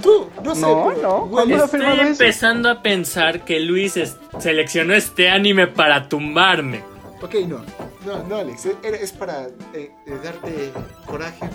[0.03, 0.61] Tú, no sé.
[0.61, 2.01] No, no, huele- ¿cuándo lo- Estoy eso?
[2.01, 6.83] empezando a pensar que Luis es- seleccionó este anime para tumbarme.
[7.21, 7.63] Ok, no,
[8.05, 10.71] no, no, Alex, es para eh, eh, darte
[11.05, 11.49] coraje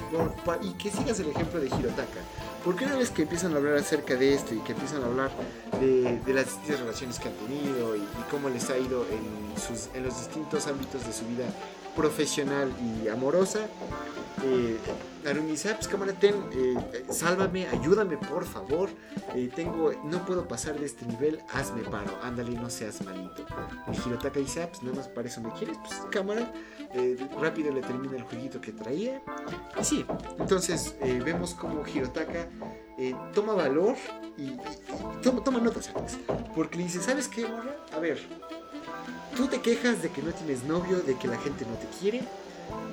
[0.45, 2.21] por- y que sigas el ejemplo de Hirotaka.
[2.65, 5.31] Porque una vez que empiezan a hablar acerca de esto y que empiezan a hablar
[5.79, 9.61] de, de las distintas relaciones que han tenido y, y cómo les ha ido en,
[9.61, 11.45] sus, en los distintos ámbitos de su vida
[12.03, 13.67] profesional y amorosa,
[14.45, 14.77] eh,
[15.25, 18.89] Narumi dice, ah, pues cámara, ten, eh, sálvame, ayúdame por favor,
[19.35, 23.45] eh, tengo, no puedo pasar de este nivel, hazme paro, ándale, no seas malito.
[23.89, 26.53] El Hirotaka dice, ah, pues nada más para eso me quieres, pues cámara,
[26.95, 29.21] eh, rápido le termina el jueguito que traía.
[29.81, 30.07] Y sí,
[30.39, 32.47] entonces eh, vemos como Hirotaka
[32.97, 33.97] eh, toma valor
[34.37, 34.61] y, y-
[35.19, 36.17] y toma, toma notas, Alex.
[36.55, 37.75] Porque le dice, ¿sabes qué, morra?
[37.93, 38.19] A ver,
[39.37, 42.23] tú te quejas de que no tienes novio, de que la gente no te quiere.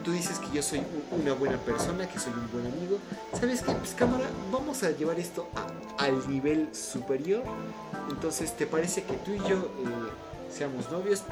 [0.04, 2.98] Tú dices que yo soy un- una buena persona, que soy un buen amigo.
[3.40, 3.72] ¿Sabes qué?
[3.74, 5.48] Pues cámara, vamos a llevar esto
[5.98, 7.44] al nivel superior.
[8.10, 11.24] Entonces, ¿te parece que tú y yo eh, seamos novios?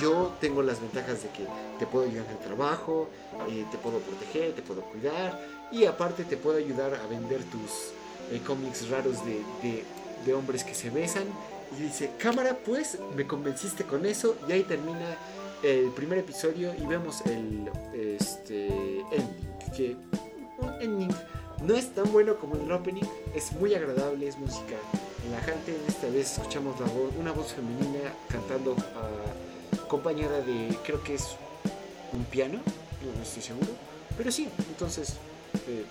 [0.00, 1.46] Yo tengo las ventajas de que
[1.78, 3.08] te puedo ayudar en trabajo,
[3.48, 7.92] eh, te puedo proteger, te puedo cuidar y aparte te puedo ayudar a vender tus
[8.32, 9.84] eh, cómics raros de-
[10.26, 11.24] de hombres que se besan.
[11.72, 15.16] Y dice, cámara, pues me convenciste con eso y ahí termina
[15.62, 19.46] el primer episodio y vemos el este, ending.
[19.74, 19.96] Que
[20.58, 21.14] un ending
[21.62, 24.76] no es tan bueno como el opening, es muy agradable, es música
[25.24, 25.76] relajante.
[25.88, 31.36] Esta vez escuchamos la voz, una voz femenina cantando ah, acompañada de, creo que es
[32.12, 32.58] un piano,
[33.04, 33.68] no, no estoy seguro,
[34.16, 35.14] pero sí, entonces
[35.68, 35.84] eh,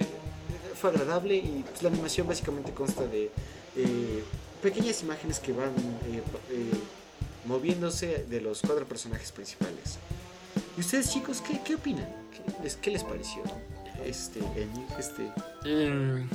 [0.00, 3.30] eh, fue agradable y pues, la animación básicamente consta de
[3.76, 4.24] eh,
[4.62, 6.70] pequeñas imágenes que van eh, eh,
[7.44, 9.98] moviéndose de los cuatro personajes principales.
[10.76, 12.08] ¿Y ustedes chicos qué, qué opinan?
[12.82, 13.42] ¿Qué les, pareció
[14.04, 14.40] este
[14.98, 15.32] este
[15.64, 16.28] Mm,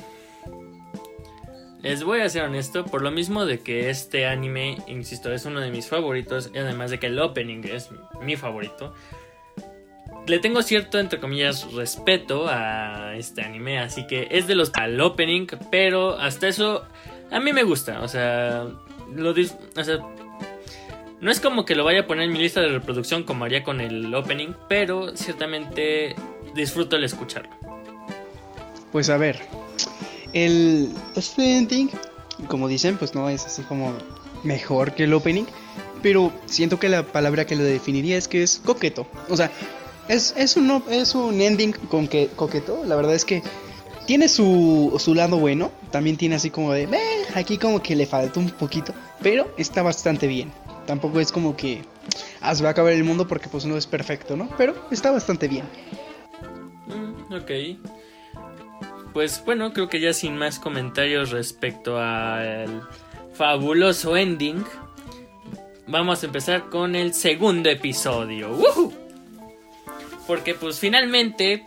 [1.84, 5.60] Les voy a ser honesto, por lo mismo de que este anime, insisto, es uno
[5.60, 7.90] de mis favoritos, y además de que el opening es
[8.22, 8.94] mi favorito,
[10.28, 15.00] le tengo cierto, entre comillas, respeto a este anime, así que es de los al
[15.02, 16.84] opening, pero hasta eso
[17.32, 18.67] a mí me gusta, o sea,
[19.15, 20.00] lo dis- o sea,
[21.20, 23.63] no es como que lo vaya a poner en mi lista de reproducción como haría
[23.63, 26.15] con el opening, pero ciertamente
[26.56, 27.52] disfruto el escucharlo.
[28.91, 29.39] Pues a ver,
[30.34, 31.89] el este ending,
[32.48, 33.94] como dicen, pues no es así como
[34.44, 35.46] mejor que el opening,
[36.02, 39.08] pero siento que la palabra que lo definiría es que es coqueto.
[39.30, 39.52] O sea,
[40.08, 43.44] es, es, un, es un ending con que, coqueto, la verdad es que
[44.06, 46.88] tiene su, su lado bueno, también tiene así como de,
[47.36, 50.52] aquí como que le falta un poquito, pero está bastante bien.
[50.86, 51.84] Tampoco es como que
[52.42, 54.50] ah, se va a acabar el mundo porque pues no es perfecto, ¿no?
[54.58, 55.66] Pero está bastante bien.
[56.88, 57.52] Mm, ok.
[59.14, 62.82] Pues bueno, creo que ya sin más comentarios respecto al
[63.34, 64.64] fabuloso ending,
[65.88, 68.50] vamos a empezar con el segundo episodio.
[68.52, 68.94] ¡Woohoo!
[70.28, 71.66] Porque pues finalmente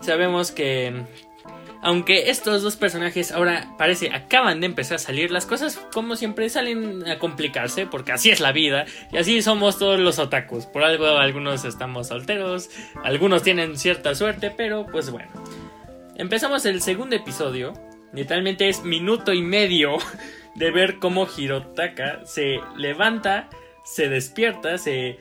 [0.00, 1.04] sabemos que
[1.84, 6.48] aunque estos dos personajes ahora parece acaban de empezar a salir, las cosas como siempre
[6.48, 10.64] salen a complicarse porque así es la vida y así somos todos los otakus.
[10.64, 12.70] Por algo algunos estamos solteros,
[13.04, 15.30] algunos tienen cierta suerte, pero pues bueno.
[16.16, 17.74] Empezamos el segundo episodio.
[18.14, 19.98] Literalmente es minuto y medio
[20.54, 23.50] de ver cómo Hirotaka se levanta,
[23.84, 25.18] se despierta, se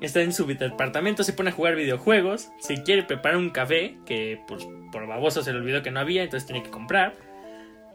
[0.00, 4.40] está en su departamento, se pone a jugar videojuegos, se quiere preparar un café, que
[4.46, 7.14] pues, por baboso se le olvidó que no había, entonces tiene que comprar.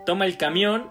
[0.06, 0.90] Toma el camión.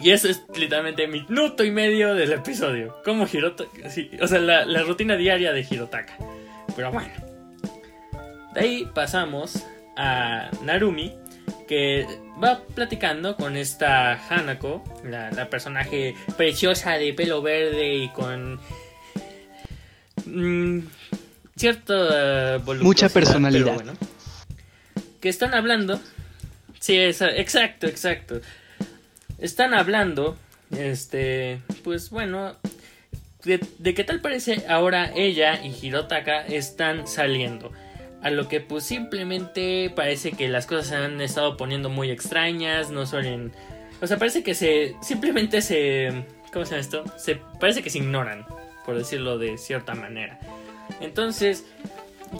[0.00, 2.96] Y eso es literalmente minuto y medio del episodio.
[3.04, 3.88] Como Hirotaka.
[4.20, 6.16] o sea, la, la rutina diaria de Hirotaka.
[6.76, 7.12] Pero bueno.
[8.54, 9.64] De ahí pasamos
[9.96, 11.12] a Narumi,
[11.68, 12.06] que
[12.42, 18.58] va platicando con esta Hanako, la, la personaje preciosa de pelo verde y con
[20.26, 20.80] mm,
[21.56, 23.74] cierta voluptuosidad, Mucha personalidad.
[23.74, 23.92] bueno.
[25.20, 26.00] que están hablando.
[26.78, 28.40] Sí, exacto, exacto.
[29.38, 30.36] Están hablando,
[30.76, 32.56] este, pues bueno,
[33.44, 37.72] de, de qué tal parece ahora ella y Hirotaka están saliendo.
[38.22, 42.90] A lo que pues simplemente parece que las cosas se han estado poniendo muy extrañas,
[42.90, 43.52] no suelen...
[44.02, 44.94] O sea, parece que se...
[45.02, 46.24] Simplemente se...
[46.52, 47.04] ¿Cómo se llama esto?
[47.16, 48.44] Se, parece que se ignoran,
[48.90, 50.40] por decirlo de cierta manera.
[51.00, 51.64] Entonces,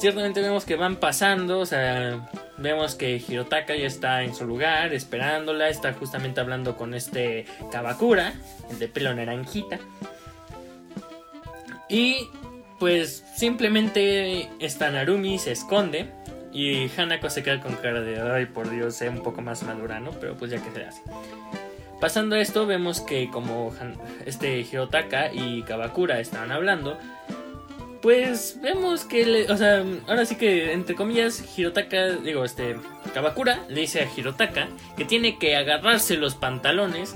[0.01, 4.93] ciertamente vemos que van pasando, o sea, vemos que Hirotaka ya está en su lugar,
[4.93, 8.35] esperándola, está justamente hablando con este Kabakura,
[8.69, 9.79] el de pelo naranjita.
[11.89, 12.29] Y
[12.81, 16.11] pues simplemente esta Narumi se esconde
[16.53, 20.01] y Hanako se queda con cara de, ay por Dios, sea un poco más madura,
[20.01, 20.11] ¿no?
[20.11, 21.03] Pero pues ya que se hace.
[22.01, 23.75] Pasando esto, vemos que como
[24.25, 26.99] este Hirotaka y Kabakura estaban hablando,
[28.01, 32.77] pues vemos que, o sea, ahora sí que entre comillas, Hirotaka, digo, este,
[33.13, 37.15] Kabakura le dice a Hirotaka que tiene que agarrarse los pantalones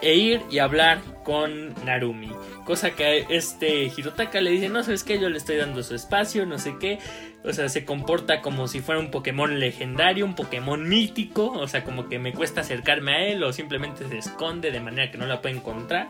[0.00, 2.30] e ir y hablar con Narumi.
[2.64, 6.46] Cosa que este Hirotaka le dice, no sabes qué, yo le estoy dando su espacio,
[6.46, 6.98] no sé qué.
[7.42, 11.50] O sea, se comporta como si fuera un Pokémon legendario, un Pokémon mítico.
[11.52, 15.10] O sea, como que me cuesta acercarme a él o simplemente se esconde de manera
[15.10, 16.08] que no la puedo encontrar.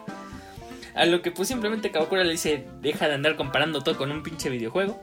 [0.95, 4.23] A lo que pues simplemente Kabakura le dice, deja de andar comparando todo con un
[4.23, 5.03] pinche videojuego.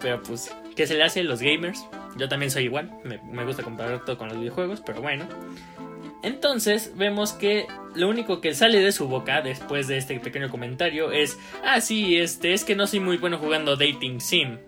[0.00, 1.86] Pero pues, ¿qué se le hace a los gamers?
[2.16, 5.26] Yo también soy igual, me, me gusta comparar todo con los videojuegos, pero bueno.
[6.22, 11.12] Entonces vemos que lo único que sale de su boca después de este pequeño comentario
[11.12, 14.58] es, ah sí, este es que no soy muy bueno jugando dating sim,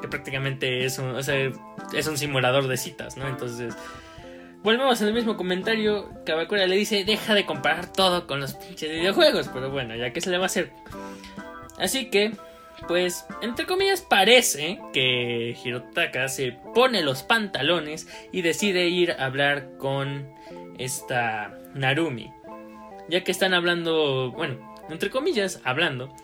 [0.00, 3.26] que prácticamente es un, es un simulador de citas, ¿no?
[3.28, 3.74] Entonces
[4.62, 9.48] volvemos al mismo comentario, Kabakura le dice, deja de comparar todo con los pinches videojuegos,
[9.48, 10.72] pero bueno, ya que se le va a hacer.
[11.78, 12.32] Así que
[12.86, 19.76] pues, entre comillas, parece que Hirotaka se pone los pantalones y decide ir a hablar
[19.78, 20.28] con
[20.78, 22.32] esta Narumi.
[23.08, 26.14] Ya que están hablando, bueno, entre comillas, hablando.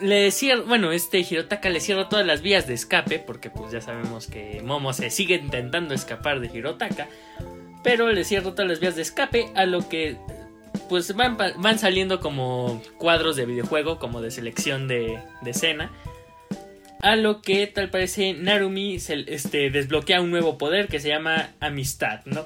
[0.00, 3.80] Le cierra, bueno, este Hirotaka le cierra todas las vías de escape, porque pues ya
[3.80, 7.08] sabemos que Momo se sigue intentando escapar de Hirotaka,
[7.82, 10.16] pero le cierra todas las vías de escape, a lo que
[10.88, 15.90] pues van, van saliendo como cuadros de videojuego, como de selección de, de escena.
[17.02, 21.50] A lo que tal parece Narumi se, este, desbloquea un nuevo poder que se llama
[21.60, 22.44] Amistad, ¿no?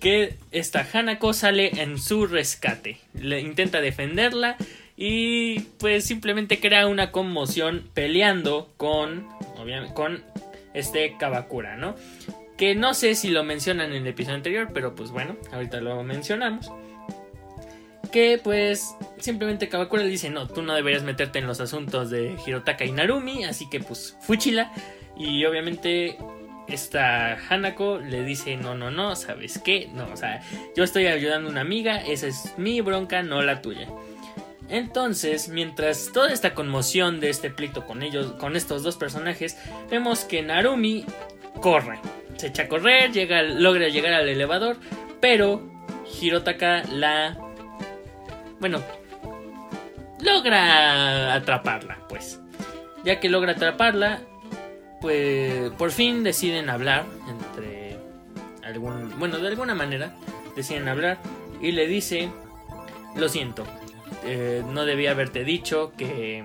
[0.00, 2.98] Que esta Hanako sale en su rescate.
[3.14, 4.56] Le intenta defenderla
[5.04, 9.26] y pues simplemente crea una conmoción peleando con,
[9.58, 10.22] obviamente, con
[10.74, 11.96] este Kabakura, ¿no?
[12.56, 16.04] Que no sé si lo mencionan en el episodio anterior, pero pues bueno, ahorita lo
[16.04, 16.70] mencionamos
[18.12, 22.36] que pues simplemente Kabakura le dice, no, tú no deberías meterte en los asuntos de
[22.46, 24.70] Hirotaka y Narumi, así que pues fuchila.
[25.16, 26.16] Y obviamente
[26.68, 29.88] esta Hanako le dice, no, no, no, ¿sabes qué?
[29.92, 30.42] No, o sea,
[30.76, 33.88] yo estoy ayudando a una amiga, esa es mi bronca, no la tuya.
[34.72, 39.58] Entonces, mientras toda esta conmoción de este pleito con ellos, con estos dos personajes,
[39.90, 41.04] vemos que Narumi
[41.60, 42.00] corre.
[42.36, 44.78] Se echa a correr, llega, logra llegar al elevador,
[45.20, 45.62] pero
[46.20, 47.38] Hirotaka la
[48.62, 48.80] bueno,
[50.20, 52.40] logra atraparla, pues.
[53.04, 54.20] Ya que logra atraparla,
[55.00, 57.98] pues por fin deciden hablar entre
[58.64, 60.14] algún, bueno, de alguna manera
[60.54, 61.18] deciden hablar
[61.60, 62.30] y le dice,
[63.16, 63.66] lo siento,
[64.24, 66.44] eh, no debía haberte dicho que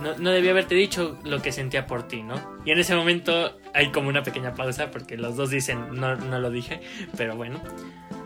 [0.00, 2.34] no, no, debía haberte dicho lo que sentía por ti, ¿no?
[2.64, 6.40] Y en ese momento hay como una pequeña pausa porque los dos dicen no, no
[6.40, 6.80] lo dije,
[7.16, 7.60] pero bueno.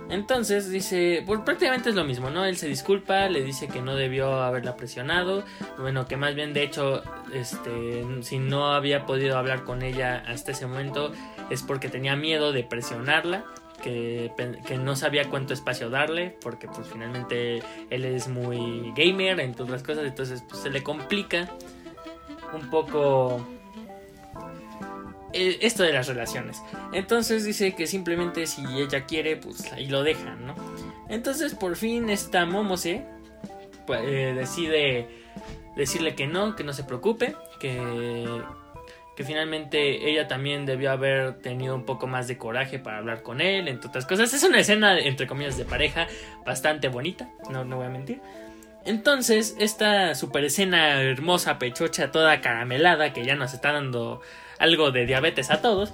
[0.09, 2.45] Entonces dice, pues prácticamente es lo mismo, ¿no?
[2.45, 5.45] Él se disculpa, le dice que no debió haberla presionado,
[5.79, 7.03] bueno, que más bien de hecho,
[7.35, 11.13] este, si no había podido hablar con ella hasta ese momento
[11.51, 13.45] es porque tenía miedo de presionarla,
[13.83, 14.31] que,
[14.79, 19.83] no sabía cuánto espacio darle, porque pues finalmente él es muy gamer en todas las
[19.83, 21.49] cosas, entonces pues se le complica
[22.53, 23.47] un poco
[25.33, 26.63] eh, esto de las relaciones.
[26.93, 30.55] Entonces dice que simplemente si ella quiere, pues ahí lo dejan, ¿no?
[31.09, 33.05] Entonces por fin esta Momose
[33.87, 35.09] pues, eh, decide
[35.77, 38.27] decirle que no, que no se preocupe, que,
[39.17, 43.41] que finalmente ella también debió haber tenido un poco más de coraje para hablar con
[43.41, 44.33] él, entre otras cosas.
[44.33, 46.07] Es una escena, entre comillas, de pareja
[46.45, 48.21] bastante bonita, no, no voy a mentir.
[48.85, 54.21] Entonces, esta super escena hermosa, pechocha, toda caramelada que ya nos está dando
[54.59, 55.93] algo de diabetes a todos,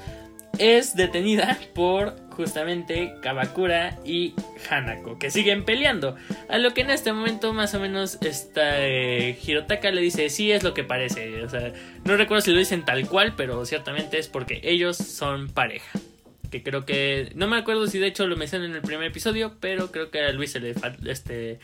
[0.58, 4.34] es detenida por justamente Kabakura y
[4.68, 6.16] Hanako, que siguen peleando.
[6.48, 10.50] A lo que en este momento más o menos esta eh, Hirotaka le dice, sí
[10.50, 11.42] es lo que parece.
[11.42, 11.72] O sea,
[12.04, 15.98] no recuerdo si lo dicen tal cual, pero ciertamente es porque ellos son pareja.
[16.50, 17.32] Que creo que...
[17.34, 20.20] No me acuerdo si de hecho lo mencioné en el primer episodio, pero creo que
[20.20, 20.74] a Luis se le,
[21.06, 21.60] este,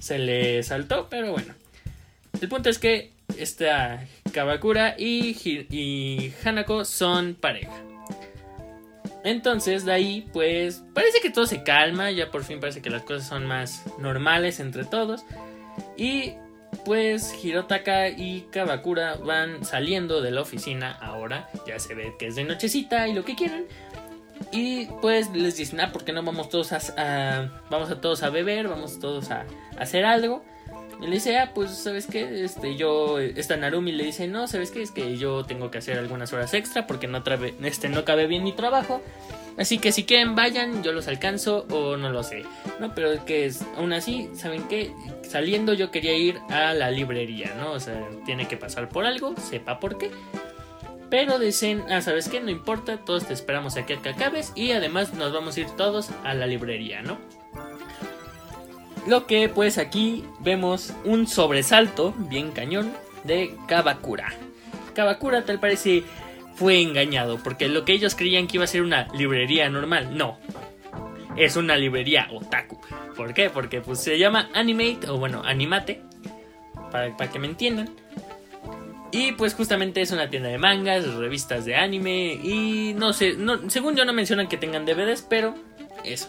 [0.00, 1.54] se le saltó, pero bueno.
[2.40, 7.85] El punto es que esta Kabakura y Hanako son pareja.
[9.26, 13.02] Entonces, de ahí, pues, parece que todo se calma, ya por fin parece que las
[13.02, 15.24] cosas son más normales entre todos.
[15.96, 16.34] Y
[16.84, 22.36] pues Hirotaka y Kabakura van saliendo de la oficina ahora, ya se ve que es
[22.36, 23.64] de nochecita y lo que quieran.
[24.52, 28.30] Y pues les dicen, ah, ¿por qué no vamos todos a, vamos a todos a
[28.30, 29.44] beber, vamos todos a
[29.76, 30.44] hacer algo?
[31.00, 32.44] Y le dice, ah, pues, ¿sabes qué?
[32.44, 34.82] Este, yo, esta Narumi le dice, no, ¿sabes qué?
[34.82, 37.22] Es que yo tengo que hacer algunas horas extra porque no,
[37.62, 39.02] este, no cabe bien mi trabajo.
[39.58, 42.44] Así que si quieren vayan, yo los alcanzo o no lo sé.
[42.78, 44.92] No, pero que es, aún así, ¿saben qué?
[45.22, 47.72] Saliendo yo quería ir a la librería, ¿no?
[47.72, 50.10] O sea, tiene que pasar por algo, sepa por qué.
[51.08, 52.40] Pero dicen, ah, ¿sabes qué?
[52.40, 55.70] No importa, todos te esperamos aquí a que acabes y además nos vamos a ir
[55.76, 57.18] todos a la librería, ¿no?
[59.06, 62.92] Lo que pues aquí vemos un sobresalto bien cañón
[63.24, 64.32] de Kabakura.
[64.94, 66.02] Kabakura tal parece
[66.56, 70.38] fue engañado porque lo que ellos creían que iba a ser una librería normal, no.
[71.36, 72.80] Es una librería otaku.
[73.14, 73.50] ¿Por qué?
[73.50, 76.02] Porque pues se llama Animate o bueno, Animate
[76.90, 77.90] para, que me entiendan.
[79.12, 83.70] Y pues justamente es una tienda de mangas, revistas de anime y no sé, no,
[83.70, 85.54] según yo no mencionan que tengan DVDs, pero
[86.04, 86.28] eso.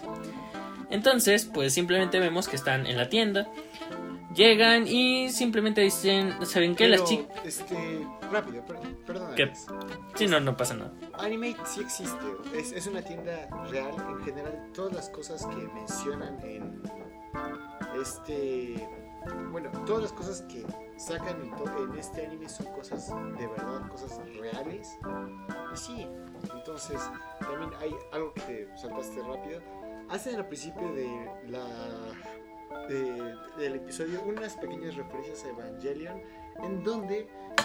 [0.89, 3.47] Entonces, pues simplemente vemos que están en la tienda.
[4.33, 6.87] Llegan y simplemente dicen, ¿saben qué?
[6.87, 7.27] Las chicas...
[7.43, 8.63] Este, rápido,
[9.05, 9.31] perdón.
[9.33, 9.67] Alex.
[10.15, 10.93] Sí, no, no pasa nada.
[11.13, 13.93] Animate sí existe, es, es una tienda real.
[14.09, 16.81] En general, todas las cosas que mencionan en
[18.01, 18.87] este.
[19.51, 20.65] Bueno, todas las cosas que
[20.97, 24.97] sacan en, este anime son cosas de verdad, cosas reales.
[25.73, 26.07] Y sí,
[26.53, 27.01] entonces
[27.39, 29.61] también hay algo que te saltaste rápido.
[30.09, 31.07] Hacen al principio de
[31.49, 31.65] la
[32.87, 36.21] de- del episodio unas pequeñas referencias a Evangelion
[36.63, 37.19] en donde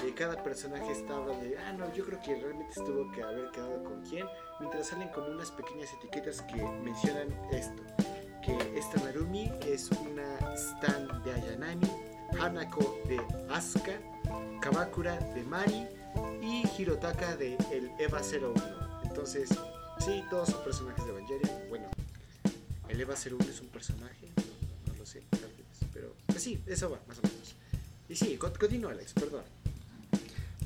[0.05, 3.51] eh, cada personaje está hablando de, ah, no, yo creo que realmente estuvo que haber
[3.53, 4.26] quedado con quién,
[4.59, 7.82] mientras salen como unas pequeñas etiquetas que mencionan esto,
[8.45, 11.86] que esta Narumi es una stand de Ayanami,
[12.40, 13.20] Hanako de
[13.55, 13.93] Asuka,
[14.61, 15.86] Kamakura de Mari
[16.40, 18.53] y Hirotaka de el Eva 01.
[19.05, 19.49] Entonces,
[20.01, 21.51] sí, todos son personajes de Evangelion.
[21.68, 21.88] Bueno,
[22.93, 26.59] el Eva 01 es un personaje, no, no lo sé, tal vez, pero pues sí,
[26.66, 27.55] eso va, más o menos.
[28.09, 29.43] Y sí, con- continúa Alex, perdón.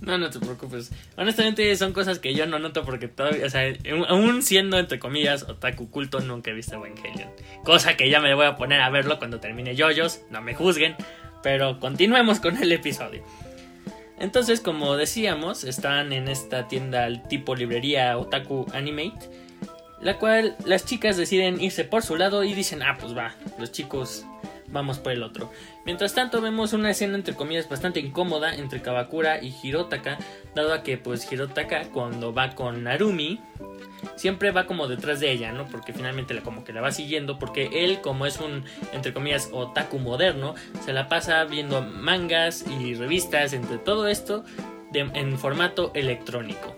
[0.02, 0.90] No, no te preocupes.
[1.16, 3.62] Honestamente son cosas que yo no noto porque todavía, o sea,
[4.08, 7.30] aún siendo entre comillas otaku culto nunca he visto Evangelion.
[7.64, 10.94] Cosa que ya me voy a poner a verlo cuando termine Yoyos, no me juzguen,
[11.42, 13.22] pero continuemos con el episodio.
[14.18, 19.28] Entonces, como decíamos, están en esta tienda tipo librería Otaku Animate,
[20.00, 23.72] la cual las chicas deciden irse por su lado y dicen, ah, pues va, los
[23.72, 24.24] chicos
[24.68, 25.50] vamos por el otro.
[25.84, 30.18] Mientras tanto vemos una escena entre comillas bastante incómoda entre Kabakura y Hirotaka,
[30.54, 33.40] dado a que pues Hirotaka cuando va con Narumi
[34.16, 35.66] siempre va como detrás de ella, ¿no?
[35.66, 39.50] Porque finalmente la, como que la va siguiendo, porque él como es un entre comillas
[39.52, 44.44] otaku moderno, se la pasa viendo mangas y revistas entre todo esto
[44.92, 46.74] en formato electrónico.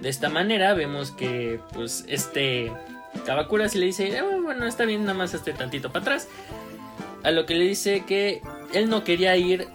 [0.00, 2.72] De esta manera vemos que pues este
[3.26, 6.28] Kabakura sí le dice, "Ah, bueno, está bien, nada más este tantito para atrás.
[7.22, 8.40] A lo que le dice que
[8.72, 9.68] él no quería ir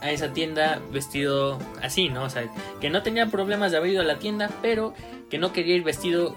[0.00, 2.24] a esa tienda vestido así, ¿no?
[2.24, 2.44] O sea,
[2.80, 4.94] que no tenía problemas de haber ido a la tienda, pero
[5.30, 6.36] que no quería ir vestido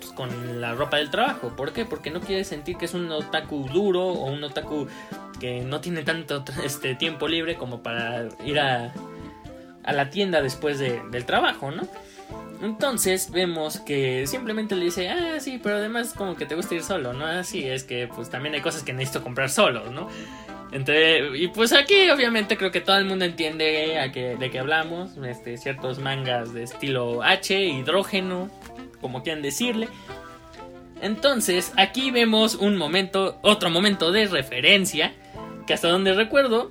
[0.00, 1.54] pues, con la ropa del trabajo.
[1.56, 1.84] ¿Por qué?
[1.86, 4.86] Porque no quiere sentir que es un otaku duro o un otaku
[5.40, 8.92] que no tiene tanto este, tiempo libre como para ir a,
[9.84, 11.86] a la tienda después de- del trabajo, ¿no?
[12.62, 16.82] Entonces vemos que simplemente le dice, ah, sí, pero además como que te gusta ir
[16.82, 17.26] solo, ¿no?
[17.26, 20.08] Así es que pues también hay cosas que necesito comprar solo, ¿no?
[20.72, 24.58] Entre, y pues aquí obviamente creo que todo el mundo entiende a que, de qué
[24.58, 28.50] hablamos, este, ciertos mangas de estilo H, hidrógeno,
[29.00, 29.88] como quieran decirle.
[31.02, 35.12] Entonces aquí vemos un momento, otro momento de referencia,
[35.66, 36.70] que hasta donde recuerdo,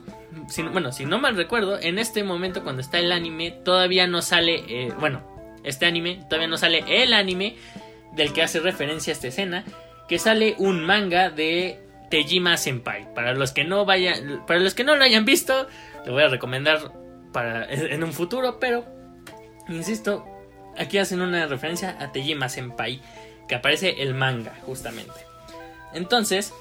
[0.71, 4.63] bueno, si no mal recuerdo, en este momento cuando está el anime todavía no sale,
[4.67, 5.34] eh, bueno,
[5.65, 7.55] este anime, todavía no sale el anime
[8.13, 9.63] del que hace referencia esta escena,
[10.07, 13.13] que sale un manga de Tejima Senpai.
[13.13, 15.67] Para los que no vayan, para los que no lo hayan visto,
[16.05, 16.91] lo voy a recomendar
[17.33, 18.85] para en un futuro, pero
[19.67, 20.25] insisto,
[20.77, 23.01] aquí hacen una referencia a Tejima Senpai,
[23.47, 25.13] que aparece el manga justamente.
[25.93, 26.53] Entonces,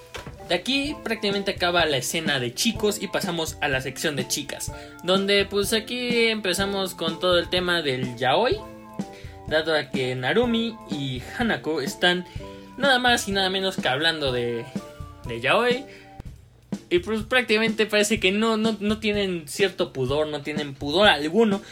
[0.49, 4.73] de aquí prácticamente acaba la escena de chicos y pasamos a la sección de chicas,
[5.03, 8.59] donde pues aquí empezamos con todo el tema del yaoi,
[9.49, 12.25] dado a que Narumi y Hanako están
[12.77, 14.65] nada más y nada menos que hablando de,
[15.27, 15.85] de yaoi.
[16.91, 21.63] Y pues prácticamente parece que no, no, no tienen cierto pudor, no tienen pudor alguno.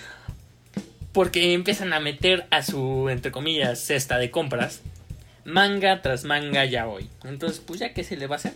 [1.13, 4.81] Porque empiezan a meter a su, entre comillas, cesta de compras.
[5.45, 7.09] Manga tras manga yaoi.
[7.25, 8.55] Entonces, pues ya que se le va a hacer.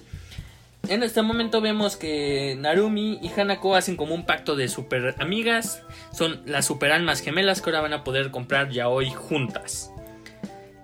[0.88, 5.82] En este momento vemos que Narumi y Hanako hacen como un pacto de super amigas.
[6.12, 9.90] Son las super almas gemelas que ahora van a poder comprar yaoi juntas.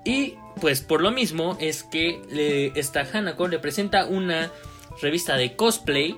[0.05, 4.51] Y pues por lo mismo es que esta Hanako le presenta una
[5.01, 6.17] revista de cosplay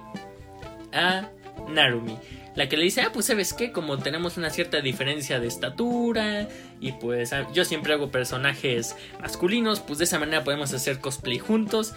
[0.93, 1.29] a
[1.69, 2.17] Narumi.
[2.55, 6.49] La que le dice, ah, pues sabes qué, como tenemos una cierta diferencia de estatura
[6.81, 11.39] y pues ah, yo siempre hago personajes masculinos, pues de esa manera podemos hacer cosplay
[11.41, 11.95] juntos,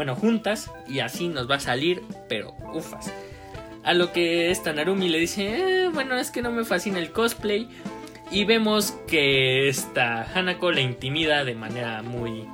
[0.00, 3.12] bueno, juntas y así nos va a salir, pero ufas.
[3.84, 7.12] A lo que esta Narumi le dice, eh, bueno, es que no me fascina el
[7.12, 7.68] cosplay.
[8.30, 12.48] Y vemos que esta Hanako le intimida de manera muy,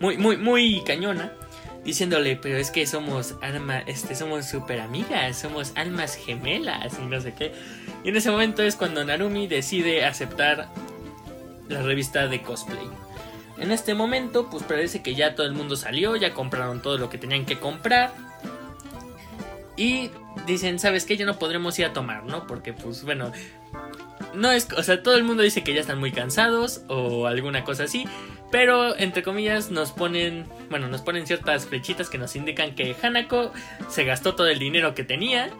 [0.00, 1.32] muy, muy, muy cañona.
[1.84, 7.20] Diciéndole, pero es que somos alma, este, somos super amigas, somos almas gemelas y no
[7.20, 7.52] sé qué.
[8.02, 10.70] Y en ese momento es cuando Narumi decide aceptar
[11.68, 12.88] la revista de cosplay.
[13.60, 17.10] En este momento, pues parece que ya todo el mundo salió, ya compraron todo lo
[17.10, 18.12] que tenían que comprar.
[19.76, 20.10] Y
[20.46, 21.16] dicen, ¿sabes qué?
[21.16, 22.46] Ya no podremos ir a tomar, ¿no?
[22.46, 23.32] Porque, pues, bueno,
[24.34, 27.64] no es, o sea, todo el mundo dice que ya están muy cansados o alguna
[27.64, 28.06] cosa así,
[28.50, 33.52] pero entre comillas nos ponen, bueno, nos ponen ciertas flechitas que nos indican que Hanako
[33.88, 35.50] se gastó todo el dinero que tenía.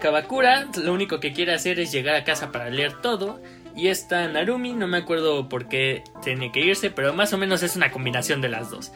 [0.00, 3.40] Kabakura lo único que quiere hacer es llegar a casa para leer todo.
[3.78, 7.62] Y esta Narumi, no me acuerdo por qué tiene que irse, pero más o menos
[7.62, 8.90] es una combinación de las dos.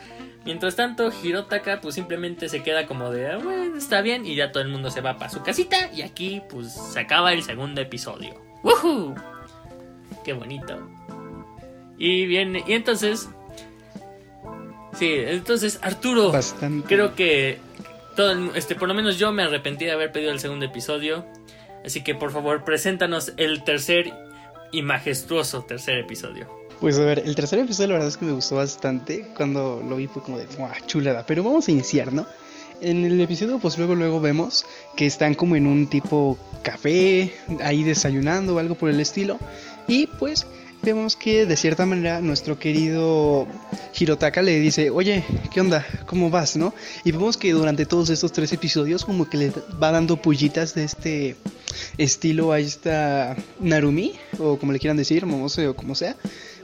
[0.45, 4.51] Mientras tanto, Hirotaka pues simplemente se queda como de, ah, bueno, está bien, y ya
[4.51, 7.81] todo el mundo se va para su casita, y aquí pues se acaba el segundo
[7.81, 8.35] episodio.
[8.65, 9.15] ¡Woohoo!
[10.25, 10.77] ¡Qué bonito!
[11.97, 13.29] Y bien, y entonces...
[14.95, 16.89] Sí, entonces Arturo, Bastante.
[16.89, 17.61] creo que
[18.17, 21.25] todo el- este, por lo menos yo me arrepentí de haber pedido el segundo episodio.
[21.85, 24.13] Así que por favor, preséntanos el tercer
[24.73, 26.49] y majestuoso tercer episodio.
[26.81, 29.29] Pues a ver, el tercer episodio la verdad es que me gustó bastante.
[29.37, 30.49] Cuando lo vi fue como de.
[30.87, 31.25] Chulada.
[31.25, 32.27] Pero vamos a iniciar, ¿no?
[32.81, 34.67] En el episodio, pues luego, luego vemos
[34.97, 39.39] que están como en un tipo café, ahí desayunando o algo por el estilo.
[39.87, 40.47] Y pues
[40.83, 43.47] vemos que de cierta manera nuestro querido
[43.97, 45.87] Hirotaka le dice, oye, ¿qué onda?
[46.07, 46.57] ¿Cómo vas?
[46.57, 46.75] ¿No?
[47.05, 50.83] Y vemos que durante todos estos tres episodios como que le va dando pullitas de
[50.83, 51.37] este
[51.99, 56.17] estilo a esta Narumi, o como le quieran decir, Momose o como sea,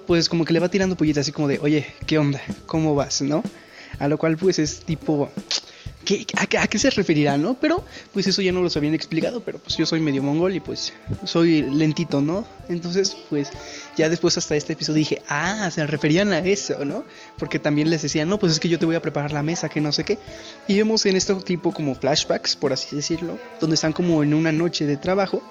[0.07, 2.41] pues como que le va tirando pullitas así como de, oye, ¿qué onda?
[2.67, 3.23] ¿Cómo vas?
[3.23, 3.43] ¿No?
[3.99, 5.31] A lo cual pues es tipo...
[6.09, 7.55] ¿qué- a, qué- a qué se referirá, no?
[7.61, 7.85] Pero
[8.15, 10.95] pues eso ya no los habían explicado, pero pues yo soy medio mongol y pues
[11.25, 12.47] soy lentito, ¿no?
[12.71, 13.51] Entonces pues
[13.97, 17.05] ya después hasta este episodio dije, ah, se referían a eso, ¿no?
[17.39, 19.69] Porque también les decían, no, pues es que yo te voy a preparar la mesa,
[19.69, 20.19] que no sé qué.
[20.67, 24.51] Y vemos en este tipo como flashbacks, por así decirlo, donde están como en una
[24.53, 25.43] noche de trabajo,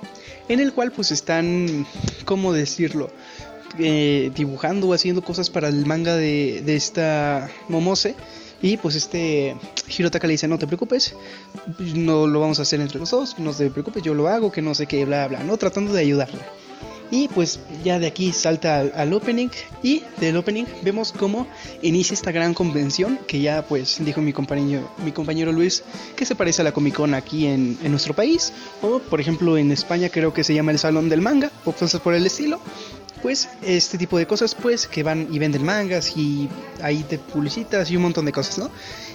[0.49, 1.85] en el cual pues están,
[2.25, 3.11] ¿cómo decirlo?
[3.79, 8.15] Eh, dibujando o haciendo cosas para el manga de, de esta Momose.
[8.61, 9.55] Y pues este
[9.87, 11.15] Hirotaka le dice, no te preocupes,
[11.79, 14.61] no lo vamos a hacer entre los dos, no te preocupes, yo lo hago, que
[14.61, 15.57] no sé qué, bla, bla, ¿no?
[15.57, 16.41] Tratando de ayudarla.
[17.09, 19.47] Y pues ya de aquí salta al, opening
[19.81, 21.47] y del opening vemos cómo
[21.81, 25.83] inicia esta gran convención que ya pues dijo mi compañero, mi compañero Luis
[26.17, 28.51] que se parece a la Comic Con aquí en, en nuestro país
[28.81, 32.01] o por ejemplo en España creo que se llama el Salón del Manga o cosas
[32.01, 32.59] por el estilo
[33.21, 36.49] pues este tipo de cosas pues que van y venden mangas y
[36.81, 38.69] ahí te publicitas y un montón de cosas, ¿no?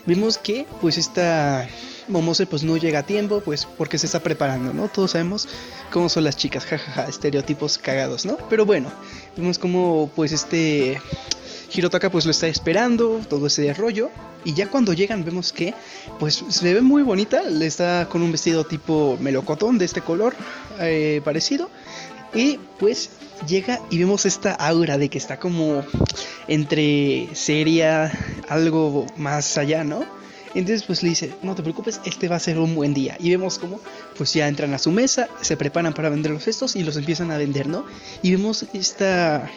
[0.06, 1.68] Vimos que pues esta
[2.08, 4.88] Momose pues no llega a tiempo pues porque se está preparando, ¿no?
[4.88, 5.48] Todos sabemos
[5.90, 8.36] cómo son las chicas, jajaja, estereotipos cagados, ¿no?
[8.50, 8.90] Pero bueno,
[9.36, 11.00] vemos como pues este
[11.74, 14.10] Hirotaka pues lo está esperando, todo ese rollo.
[14.44, 15.72] Y ya cuando llegan vemos que
[16.18, 20.34] pues se ve muy bonita, le está con un vestido tipo melocotón de este color
[20.80, 21.70] eh, parecido.
[22.34, 23.10] Y pues
[23.46, 25.84] llega y vemos esta aura de que está como
[26.48, 28.12] entre seria,
[28.48, 30.04] algo más allá, ¿no?
[30.54, 33.16] Entonces pues le dice, no te preocupes, este va a ser un buen día.
[33.18, 33.80] Y vemos como
[34.16, 37.30] pues ya entran a su mesa, se preparan para vender los cestos y los empiezan
[37.30, 37.84] a vender, ¿no?
[38.22, 39.50] Y vemos esta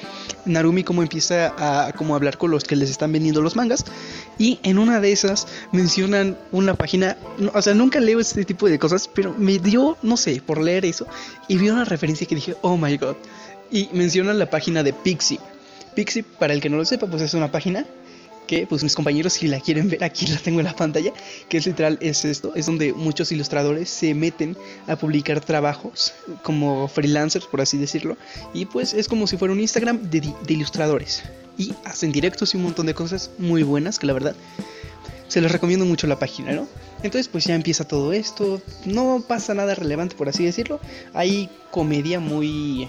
[0.45, 3.85] Narumi como empieza a como hablar con los que les están vendiendo los mangas.
[4.37, 8.67] Y en una de esas mencionan una página, no, o sea, nunca leo este tipo
[8.67, 11.07] de cosas, pero me dio, no sé, por leer eso.
[11.47, 13.15] Y vi una referencia que dije, oh my god.
[13.71, 15.39] Y mencionan la página de Pixie.
[15.95, 17.85] Pixie, para el que no lo sepa, pues es una página
[18.45, 21.11] que pues mis compañeros si la quieren ver aquí la tengo en la pantalla
[21.49, 26.87] que es literal es esto es donde muchos ilustradores se meten a publicar trabajos como
[26.87, 28.17] freelancers por así decirlo
[28.53, 31.23] y pues es como si fuera un Instagram de, de ilustradores
[31.57, 34.35] y hacen directos y un montón de cosas muy buenas que la verdad
[35.27, 36.67] se les recomiendo mucho la página, ¿no?
[37.03, 40.79] Entonces pues ya empieza todo esto, no pasa nada relevante por así decirlo,
[41.13, 42.87] hay comedia muy,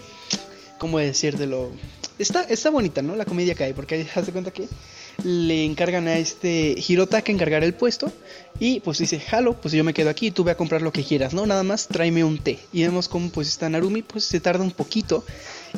[0.78, 1.70] ¿cómo decir de lo?
[2.18, 3.16] Está, está bonita, ¿no?
[3.16, 4.68] La comedia que hay, porque haz de cuenta que
[5.24, 8.12] le encargan a este Hirotaka encargar el puesto
[8.58, 11.04] y pues dice, jalo, pues yo me quedo aquí, tú ve a comprar lo que
[11.04, 11.46] quieras, ¿no?
[11.46, 12.58] Nada más tráeme un té.
[12.72, 15.24] Y vemos cómo pues esta Narumi pues se tarda un poquito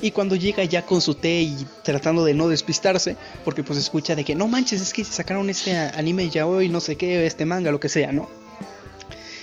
[0.01, 4.15] y cuando llega ya con su té y tratando de no despistarse, porque pues escucha
[4.15, 7.47] de que no manches, es que sacaron este anime ya hoy, no sé qué, este
[7.47, 8.29] manga, lo que sea, ¿no?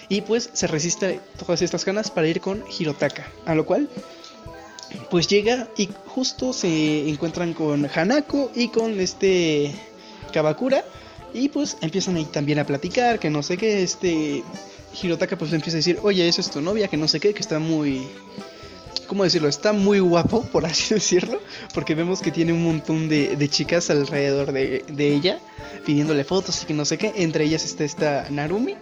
[0.08, 3.90] Y pues se resiste todas estas ganas para ir con Hirotaka, a lo cual
[5.10, 9.74] pues llega y justo se encuentran con Hanako y con este
[10.34, 10.84] Kabakura
[11.34, 14.44] y pues empiezan ahí también a platicar, que no sé qué, este
[15.02, 17.42] Hirotaka pues empieza a decir, oye, esa es tu novia, que no sé qué, que
[17.42, 18.08] está muy...
[19.08, 19.50] ¿Cómo decirlo?
[19.50, 21.42] Está muy guapo, por así decirlo,
[21.74, 25.40] porque vemos que tiene un montón de, de chicas alrededor de, de ella,
[25.86, 28.76] pidiéndole fotos y que no sé qué, entre ellas está esta Narumi,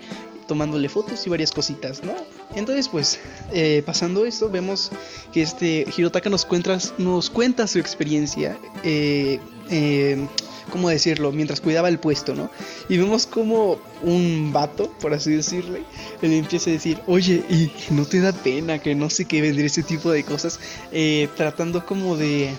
[0.48, 2.14] tomándole fotos y varias cositas, ¿no?
[2.56, 3.20] Entonces, pues,
[3.52, 4.92] eh, pasando esto, vemos
[5.32, 9.40] que este Hirotaka nos cuenta, su experiencia eh,
[9.70, 10.28] eh,
[10.72, 11.32] ¿cómo decirlo?
[11.32, 12.50] Mientras cuidaba el puesto, ¿no?
[12.90, 15.84] Y vemos como un vato, por así decirle,
[16.22, 19.66] le empieza a decir, oye, ¿y no te da pena que no sé qué vender
[19.66, 20.60] ese tipo de cosas?
[20.92, 22.54] Eh, tratando como de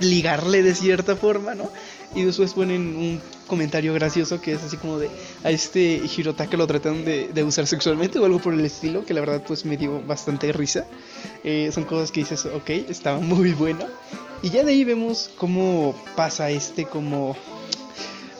[0.00, 1.70] ligarle de cierta forma, ¿no?
[2.14, 5.08] Y después ponen un comentario gracioso que es así como de
[5.42, 9.20] a este Hirotaka lo tratan de, usar sexualmente o algo por el estilo, que la
[9.20, 10.86] verdad pues me dio bastante risa.
[11.44, 13.86] Eh, son cosas que dices, ok, estaba muy bueno.
[14.42, 17.36] Y ya de ahí vemos cómo pasa este como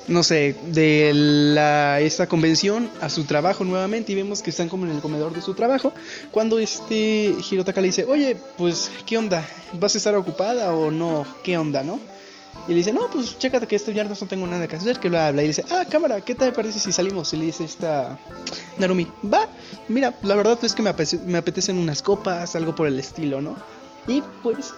[0.09, 4.84] no sé, de la, esta convención a su trabajo nuevamente y vemos que están como
[4.84, 5.92] en el comedor de su trabajo.
[6.32, 9.46] Cuando este Hirotaka le dice, oye, pues, ¿qué onda?
[9.74, 11.24] ¿Vas a estar ocupada o no?
[11.44, 12.01] ¿Qué onda, no?
[12.66, 15.09] Y le dice, no, pues chécate que este viernes no tengo nada que hacer, que
[15.09, 15.42] lo habla.
[15.42, 17.32] Y dice, ah, cámara, ¿qué te parece si salimos?
[17.32, 18.18] Y le dice esta
[18.78, 19.48] Narumi, va,
[19.88, 20.94] mira, la verdad es que me,
[21.26, 23.57] me apetecen unas copas, algo por el estilo, ¿no?
[24.07, 24.72] Y pues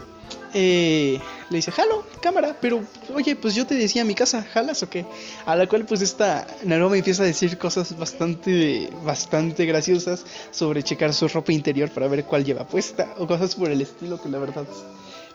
[0.54, 1.18] eh,
[1.50, 2.82] le dice, jalo, cámara, pero
[3.14, 5.06] oye, pues yo te decía mi casa, ¿jalas o qué?
[5.46, 11.14] A la cual pues esta Narumi empieza a decir cosas bastante, bastante graciosas sobre checar
[11.14, 14.38] su ropa interior para ver cuál lleva puesta o cosas por el estilo que la
[14.38, 14.66] verdad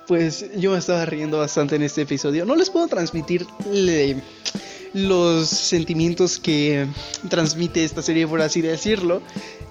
[0.07, 2.45] pues yo me estaba riendo bastante en este episodio.
[2.45, 3.45] No les puedo transmitir
[4.93, 6.87] los sentimientos que
[7.29, 9.21] transmite esta serie, por así decirlo,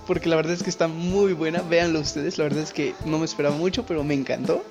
[0.06, 1.62] porque la verdad es que está muy buena.
[1.62, 4.62] Véanlo ustedes, la verdad es que no me esperaba mucho, pero me encantó.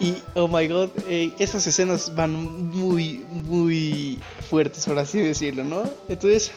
[0.00, 2.32] Y oh my god, eh, esas escenas van
[2.70, 4.18] muy, muy
[4.48, 5.82] fuertes, por así decirlo, ¿no?
[6.08, 6.52] Entonces,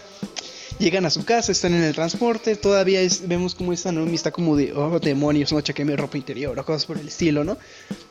[0.81, 4.55] Llegan a su casa, están en el transporte, todavía vemos como esta Naomi está como
[4.55, 7.55] de, oh demonios, no chequé mi ropa interior o cosas por el estilo, ¿no?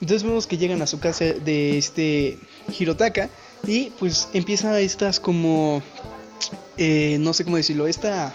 [0.01, 2.39] Entonces vemos que llegan a su casa de este
[2.79, 3.29] Hirotaka
[3.67, 5.83] y pues empieza estas como,
[6.77, 8.33] eh, no sé cómo decirlo, esta...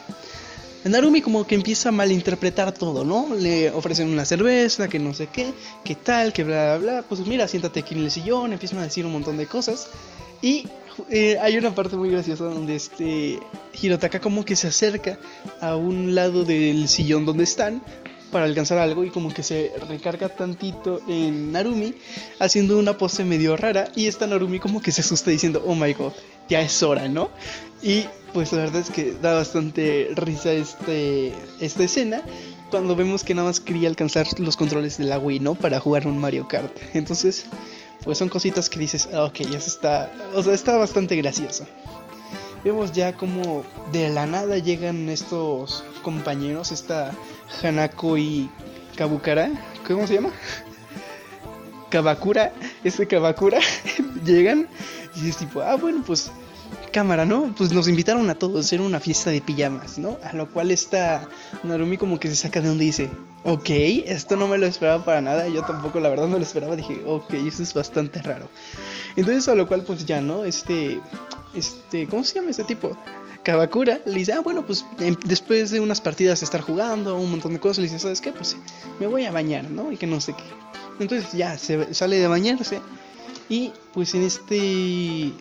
[0.84, 3.34] Narumi como que empieza a malinterpretar todo, ¿no?
[3.36, 5.54] Le ofrecen una cerveza, que no sé qué,
[5.86, 7.02] qué tal, que bla, bla, bla.
[7.08, 9.88] Pues mira, siéntate aquí en el sillón, empiezan a decir un montón de cosas.
[10.42, 10.68] Y
[11.10, 13.40] eh, hay una parte muy graciosa donde este
[13.80, 15.20] Hirotaka como que se acerca
[15.62, 17.82] a un lado del sillón donde están
[18.32, 21.96] para alcanzar algo y como que se recarga tantito en Narumi
[22.40, 23.90] haciendo una pose medio rara.
[23.96, 26.14] Y esta Narumi como que se asusta diciendo oh my god
[26.48, 27.30] ya es hora no
[27.82, 32.22] y pues la verdad es que da bastante risa este esta escena
[32.70, 36.08] cuando vemos que nada más quería alcanzar los controles de la Wii no para jugar
[36.08, 36.76] un Mario Kart.
[36.94, 37.46] Entonces
[38.06, 41.66] pues son cositas que dices, ah, ok, ya se está, o sea, está bastante gracioso.
[42.64, 47.12] Vemos ya como de la nada llegan estos compañeros, esta
[47.62, 48.50] Hanako y
[48.96, 49.50] Kabukara,
[49.88, 50.30] ¿cómo se llama?
[51.90, 52.54] Kabakura,
[52.84, 53.60] este Kabakura,
[54.24, 54.68] llegan
[55.16, 56.32] y es tipo, ah, bueno, pues
[56.96, 57.54] cámara, ¿no?
[57.58, 60.18] Pues nos invitaron a todos a hacer una fiesta de pijamas, ¿no?
[60.24, 61.28] A lo cual está
[61.64, 63.10] Narumi como que se saca de donde dice,
[63.44, 63.70] ok,
[64.06, 67.02] esto no me lo esperaba para nada, yo tampoco la verdad no lo esperaba, dije,
[67.06, 68.48] ok, eso es bastante raro.
[69.18, 70.46] Entonces a lo cual pues ya, ¿no?
[70.46, 71.02] Este,
[71.54, 72.98] este, ¿cómo se llama este tipo?
[73.44, 77.30] Kabakura le dice, ah, bueno, pues em, después de unas partidas de estar jugando, un
[77.30, 78.32] montón de cosas, le dice, ¿sabes qué?
[78.32, 78.56] Pues
[79.02, 79.92] me voy a bañar, ¿no?
[79.92, 80.46] Y que no sé qué.
[81.02, 82.80] Entonces ya se sale de bañarse
[83.50, 85.34] y pues en este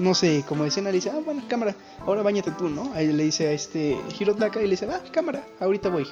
[0.00, 1.74] no sé, como escena le dice, ah, bueno, cámara,
[2.06, 2.92] ahora bañate tú, ¿no?
[2.94, 6.06] Ahí le dice a este Hirotaka y le dice, ah, cámara, ahorita voy.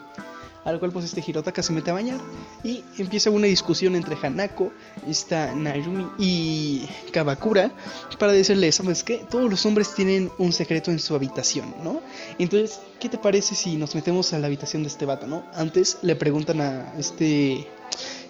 [0.65, 2.19] A lo cual pues este Hirotaka se mete a bañar
[2.63, 4.71] y empieza una discusión entre Hanako,
[5.09, 7.73] esta Narumi y Kabakura
[8.19, 9.25] para decirle, ¿sabes qué?
[9.31, 12.03] Todos los hombres tienen un secreto en su habitación, ¿no?
[12.39, 15.45] Entonces, ¿qué te parece si nos metemos a la habitación de este vato, ¿no?
[15.55, 17.67] Antes le preguntan a este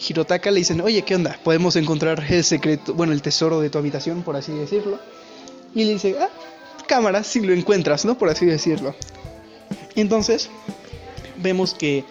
[0.07, 1.39] Hirotaka, le dicen, oye, ¿qué onda?
[1.43, 5.01] ¿Podemos encontrar el secreto, bueno, el tesoro de tu habitación, por así decirlo?
[5.75, 6.29] Y le dice, ah,
[6.87, 8.19] cámara, si lo encuentras, ¿no?
[8.19, 8.95] Por así decirlo.
[9.95, 10.51] Entonces,
[11.37, 12.05] vemos que,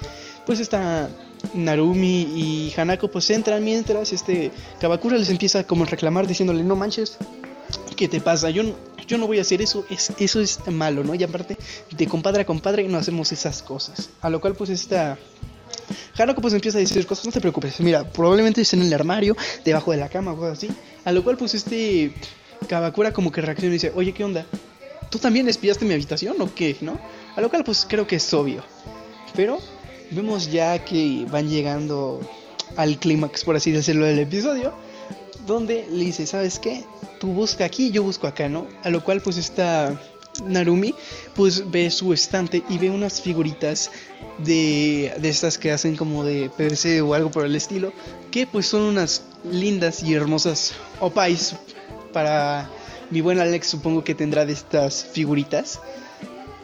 [0.46, 1.10] pues, esta
[1.54, 6.76] Narumi y Hanako, pues, entran mientras este Kabakura les empieza como a reclamar diciéndole, no
[6.76, 7.18] manches,
[7.96, 8.50] ¿qué te pasa?
[8.50, 8.64] Yo,
[9.08, 11.16] yo no voy a hacer eso, es, eso es malo, ¿no?
[11.16, 11.58] Y aparte,
[11.92, 14.10] de compadre a compadre no hacemos esas cosas.
[14.22, 15.18] A lo cual, pues, esta...
[16.18, 19.38] Hanako pues empieza a decir cosas, no te preocupes, mira, probablemente esté en el armario,
[19.64, 20.70] debajo de la cama cosas así.
[21.06, 22.14] A lo cual pues este
[22.68, 24.46] Kabakura como que reacciona y dice, oye, ¿qué onda?
[25.10, 26.76] ¿Tú también espiaste mi habitación o qué?
[26.82, 27.00] ¿No?
[27.36, 28.64] A lo cual pues creo que es obvio.
[29.36, 29.60] Pero
[30.12, 32.20] vemos ya que van llegando
[32.76, 34.74] al clímax, por así decirlo, del episodio.
[35.46, 36.84] Donde le dice, ¿sabes qué?
[37.20, 38.68] Tú busca aquí, yo busco acá, ¿no?
[38.84, 39.98] A lo cual pues está
[40.46, 40.94] Narumi
[41.36, 43.90] pues ve su estante y ve unas figuritas
[44.40, 47.94] de, de estas que hacen como de PVC o algo por el estilo.
[48.30, 51.56] Que pues son unas lindas y hermosas opais
[52.18, 52.68] para
[53.12, 55.80] mi buen Alex supongo que tendrá de estas figuritas.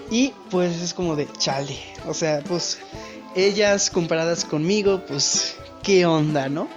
[0.09, 1.77] Y pues es como de chale.
[2.07, 2.79] O sea, pues
[3.35, 6.67] ellas comparadas conmigo, pues qué onda, ¿no?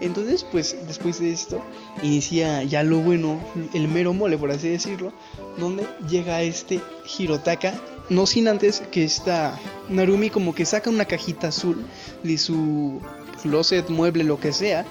[0.00, 1.62] Entonces, pues después de esto,
[2.02, 3.38] inicia ya lo bueno,
[3.74, 5.12] el mero mole, por así decirlo,
[5.58, 6.80] donde llega este
[7.18, 7.74] Hirotaka,
[8.08, 9.60] no sin antes que esta
[9.90, 11.84] Narumi como que saca una cajita azul
[12.22, 12.98] de su
[13.42, 14.86] closet, mueble, lo que sea,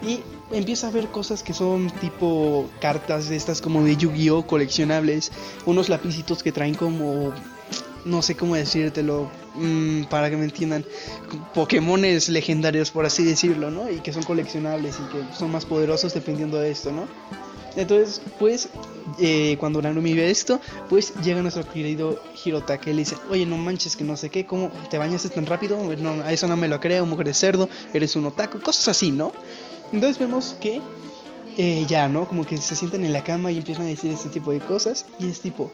[0.00, 0.20] y
[0.54, 5.32] empieza a ver cosas que son tipo cartas de estas como de Yu-Gi-Oh coleccionables,
[5.66, 7.32] unos lapicitos que traen como
[8.04, 10.84] no sé cómo decírtelo mm, para que me entiendan,
[11.54, 13.90] Pokémones legendarios por así decirlo, ¿no?
[13.90, 17.06] Y que son coleccionables y que son más poderosos dependiendo de esto, ¿no?
[17.76, 18.68] Entonces, pues,
[19.18, 23.56] eh, cuando Narumi ve esto, pues llega nuestro querido Hirotaka y le dice, oye, no
[23.56, 25.76] manches, que no sé qué, ¿cómo te bañaste tan rápido?
[25.98, 29.10] No, a eso no me lo creo, mujer de cerdo, eres un otaku, cosas así,
[29.10, 29.32] ¿no?
[29.94, 30.80] Entonces vemos que
[31.56, 32.26] eh, ya, ¿no?
[32.26, 35.06] Como que se sientan en la cama y empiezan a decir este tipo de cosas
[35.20, 35.70] y es tipo,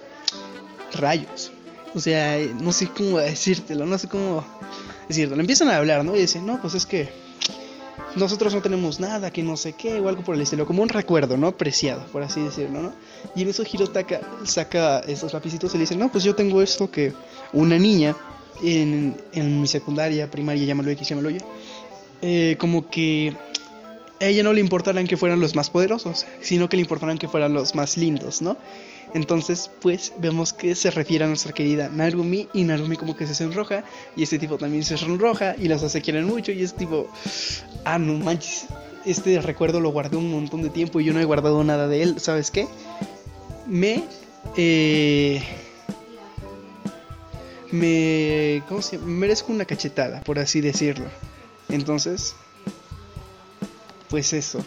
[0.92, 1.52] rayos.
[1.94, 4.44] O sea, no sé cómo decírtelo, no sé cómo
[5.08, 5.40] decírtelo.
[5.40, 6.14] Empiezan a hablar, ¿no?
[6.14, 7.08] Y dicen, no, pues es que
[8.14, 10.90] nosotros no tenemos nada, que no sé qué, o algo por el estilo, como un
[10.90, 11.56] recuerdo, ¿no?
[11.56, 12.92] Preciado, por así decirlo, ¿no?
[13.34, 16.90] Y en eso Hirotaka saca estos lapicitos y le dice, no, pues yo tengo esto
[16.90, 17.14] que
[17.54, 18.14] una niña
[18.62, 21.38] en, en mi secundaria, primaria, llámalo X, llámalo Y,
[22.20, 23.34] eh, como que
[24.20, 27.28] a ella no le importaran que fueran los más poderosos, sino que le importaran que
[27.28, 28.56] fueran los más lindos, ¿no?
[29.14, 33.34] Entonces, pues vemos que se refiere a nuestra querida Narumi y Narumi como que se
[33.34, 33.82] sonroja
[34.14, 37.08] y este tipo también se sonroja y los hace quieren mucho y es tipo,
[37.84, 38.66] ah, no manches,
[39.04, 42.02] este recuerdo lo guardé un montón de tiempo y yo no he guardado nada de
[42.02, 42.68] él, ¿sabes qué?
[43.66, 44.04] Me...
[44.56, 45.42] Eh,
[47.72, 48.62] me...
[48.68, 49.08] ¿Cómo se llama?
[49.08, 51.06] merezco una cachetada, por así decirlo.
[51.68, 52.34] Entonces,
[54.10, 54.64] pues eso.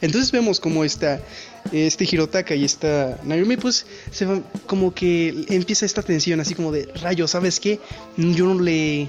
[0.00, 1.20] Entonces vemos como está
[1.72, 6.72] este Hirotaka y esta Narumi, pues se va, como que empieza esta tensión, así como
[6.72, 7.80] de rayo, ¿sabes qué?
[8.16, 9.08] Yo no le.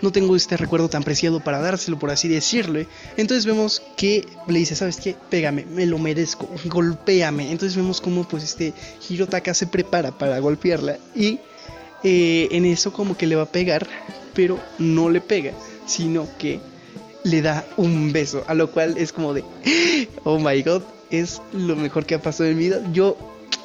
[0.00, 2.88] No tengo este recuerdo tan preciado para dárselo, por así decirle.
[3.16, 5.14] Entonces vemos que le dice, ¿sabes qué?
[5.30, 7.52] Pégame, me lo merezco, golpéame.
[7.52, 8.72] Entonces vemos como pues este
[9.08, 11.38] Hirotaka se prepara para golpearla y
[12.02, 13.86] eh, en eso como que le va a pegar,
[14.34, 15.52] pero no le pega,
[15.86, 16.60] sino que
[17.24, 19.44] le da un beso, a lo cual es como de,
[20.24, 22.80] oh my god, es lo mejor que ha pasado en mi vida.
[22.92, 23.16] Yo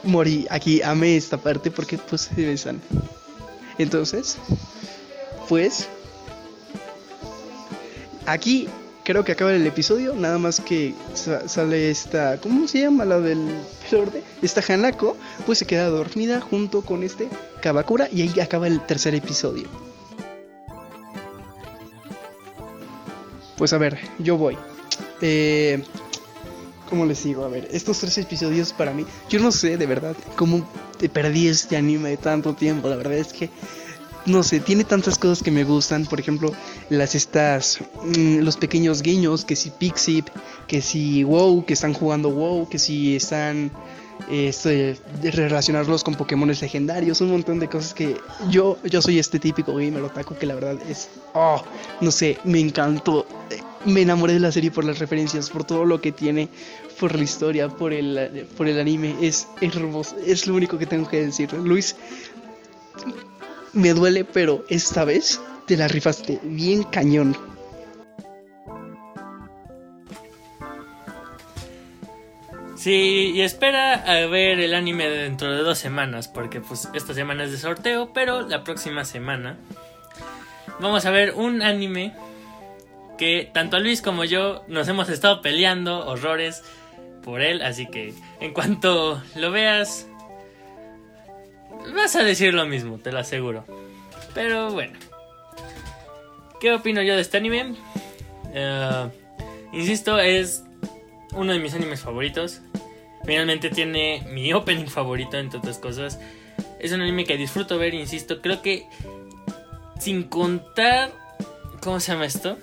[0.04, 2.82] morí aquí, amé esta parte porque pues se besan.
[3.78, 4.38] Entonces,
[5.48, 5.88] pues,
[8.26, 8.68] aquí
[9.04, 13.56] creo que acaba el episodio, nada más que sale esta, ¿cómo se llama la del
[13.92, 14.22] orden?
[14.42, 15.16] Esta Hanako,
[15.46, 17.30] pues se queda dormida junto con este
[17.62, 19.68] Kabakura y ahí acaba el tercer episodio.
[23.58, 24.58] Pues a ver, yo voy.
[25.22, 25.84] Eh,
[26.90, 27.44] ¿Cómo les digo?
[27.44, 30.66] A ver, estos tres episodios para mí, yo no sé de verdad cómo
[30.98, 32.88] te perdí este anime de tanto tiempo.
[32.88, 33.50] La verdad es que,
[34.26, 36.06] no sé, tiene tantas cosas que me gustan.
[36.06, 36.54] Por ejemplo,
[36.90, 40.28] las estas, mm, los pequeños guiños, que si Pixip,
[40.68, 43.72] que si WoW, que están jugando WoW, que si están
[44.30, 48.18] esto de, relacionarlos con Pokémon legendarios, un montón de cosas que
[48.50, 51.64] yo, yo soy este típico gamer otaku que la verdad es, oh,
[52.02, 53.26] no sé, me encantó,
[53.86, 56.50] me enamoré de la serie por las referencias, por todo lo que tiene,
[57.00, 61.08] por la historia, por el, por el anime, es hermoso, es lo único que tengo
[61.08, 61.54] que decir.
[61.54, 61.96] Luis,
[63.74, 67.36] me duele, pero esta vez te la rifaste bien cañón.
[72.88, 77.44] Sí, y espera a ver el anime dentro de dos semanas, porque pues esta semana
[77.44, 79.58] es de sorteo, pero la próxima semana
[80.80, 82.14] vamos a ver un anime
[83.18, 86.64] que tanto Luis como yo nos hemos estado peleando horrores
[87.26, 90.08] por él, así que en cuanto lo veas
[91.94, 93.66] vas a decir lo mismo, te lo aseguro.
[94.34, 94.98] Pero bueno,
[96.62, 97.76] ¿qué opino yo de este anime?
[98.54, 99.10] Eh,
[99.74, 100.64] insisto, es
[101.36, 102.62] uno de mis animes favoritos.
[103.28, 106.18] Finalmente tiene mi opening favorito, entre otras cosas.
[106.80, 108.42] Es un anime que disfruto ver, insisto.
[108.42, 108.88] Creo que
[110.00, 111.12] sin contar...
[111.82, 112.58] ¿Cómo se llama esto?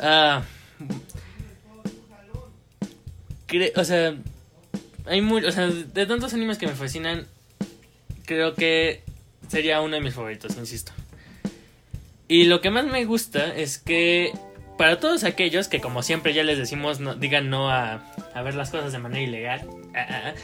[0.00, 0.42] Ah...
[3.76, 4.14] o sea,
[5.06, 7.26] hay muy, o sea, de tantos animes que me fascinan,
[8.24, 9.02] creo que
[9.48, 10.92] sería uno de mis favoritos, insisto.
[12.26, 14.32] Y lo que más me gusta es que
[14.78, 18.00] para todos aquellos que como siempre ya les decimos no, digan no a,
[18.42, 20.34] ver las cosas de manera ilegal, ah, ah, ah,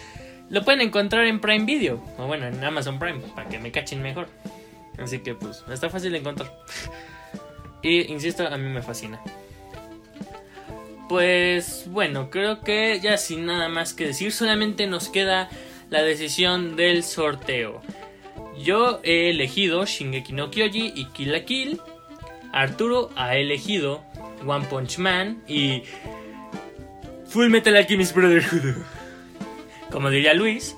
[0.51, 4.03] lo pueden encontrar en Prime Video, o bueno, en Amazon Prime, para que me cachen
[4.03, 4.29] mejor.
[4.99, 6.53] Así que pues está fácil de encontrar.
[7.83, 9.21] y insisto, a mí me fascina.
[11.09, 15.49] Pues bueno, creo que ya sin nada más que decir, solamente nos queda
[15.91, 17.81] la decisión del sorteo.
[18.59, 21.81] Yo he elegido Shingeki no Kyoji y Kill Kill
[22.53, 24.05] Arturo ha elegido
[24.47, 25.83] One Punch Man y
[27.29, 28.77] Full Metal Alchemist Brotherhood.
[29.91, 30.77] Como diría Luis,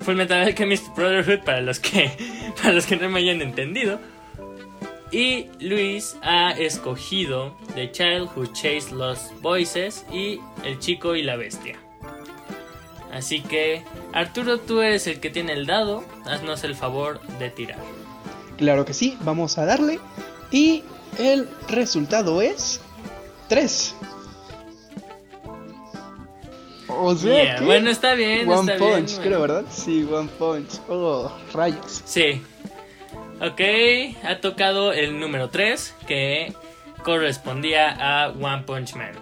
[0.00, 2.10] Full Metal Alchemist Brotherhood para los que
[2.62, 4.00] para los que no me hayan entendido.
[5.10, 11.36] Y Luis ha escogido The Child Who Chased Lost Voices y El Chico y la
[11.36, 11.76] Bestia.
[13.12, 13.82] Así que,
[14.14, 16.02] Arturo, tú eres el que tiene el dado.
[16.24, 17.78] Haznos el favor de tirar.
[18.56, 20.00] Claro que sí, vamos a darle.
[20.50, 20.82] Y
[21.18, 22.80] el resultado es
[23.52, 23.94] 3.
[26.88, 28.48] O sea Yeah, que Bueno, está bien.
[28.48, 29.54] One está Punch, bien, creo, bueno.
[29.54, 29.70] ¿verdad?
[29.70, 30.70] Sí, One Punch.
[30.88, 32.00] Oh, rayos.
[32.06, 32.40] Sí.
[33.42, 33.60] Ok,
[34.24, 36.54] ha tocado el número 3 que
[37.02, 39.12] correspondía a One Punch Man.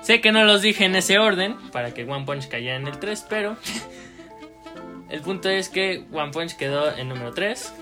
[0.00, 2.98] Sé que no los dije en ese orden para que One Punch cayera en el
[2.98, 3.56] 3, pero
[5.10, 7.74] el punto es que One Punch quedó en número 3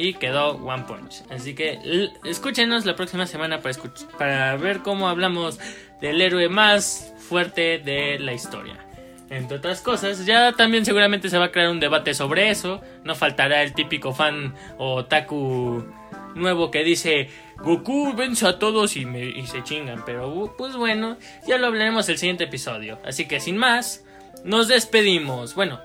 [0.00, 1.22] y quedó One Punch.
[1.30, 1.78] Así que
[2.24, 3.76] escúchenos la próxima semana para,
[4.18, 5.60] para ver cómo hablamos
[6.00, 8.86] del héroe más fuerte de la historia.
[9.28, 12.80] Entre otras cosas, ya también seguramente se va a crear un debate sobre eso.
[13.04, 15.84] No faltará el típico fan o otaku
[16.34, 17.28] nuevo que dice
[17.58, 19.04] Goku vence a todos y
[19.46, 20.02] se chingan.
[20.06, 22.98] Pero uh, pues bueno, ya lo hablaremos el siguiente episodio.
[23.04, 24.04] Así que sin más,
[24.44, 25.54] nos despedimos.
[25.54, 25.78] Bueno,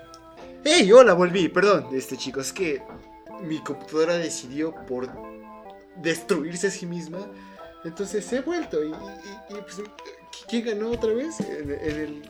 [0.68, 0.90] ¡Hey!
[0.90, 1.48] Hola, volví.
[1.48, 2.82] Perdón, este chicos, es que
[3.42, 5.08] mi computadora decidió por
[6.02, 7.18] destruirse a sí misma.
[7.84, 8.82] Entonces he vuelto.
[8.82, 9.76] Y, y- y, pues,
[10.48, 11.38] ¿quién ganó otra vez?
[11.40, 12.22] En, en el,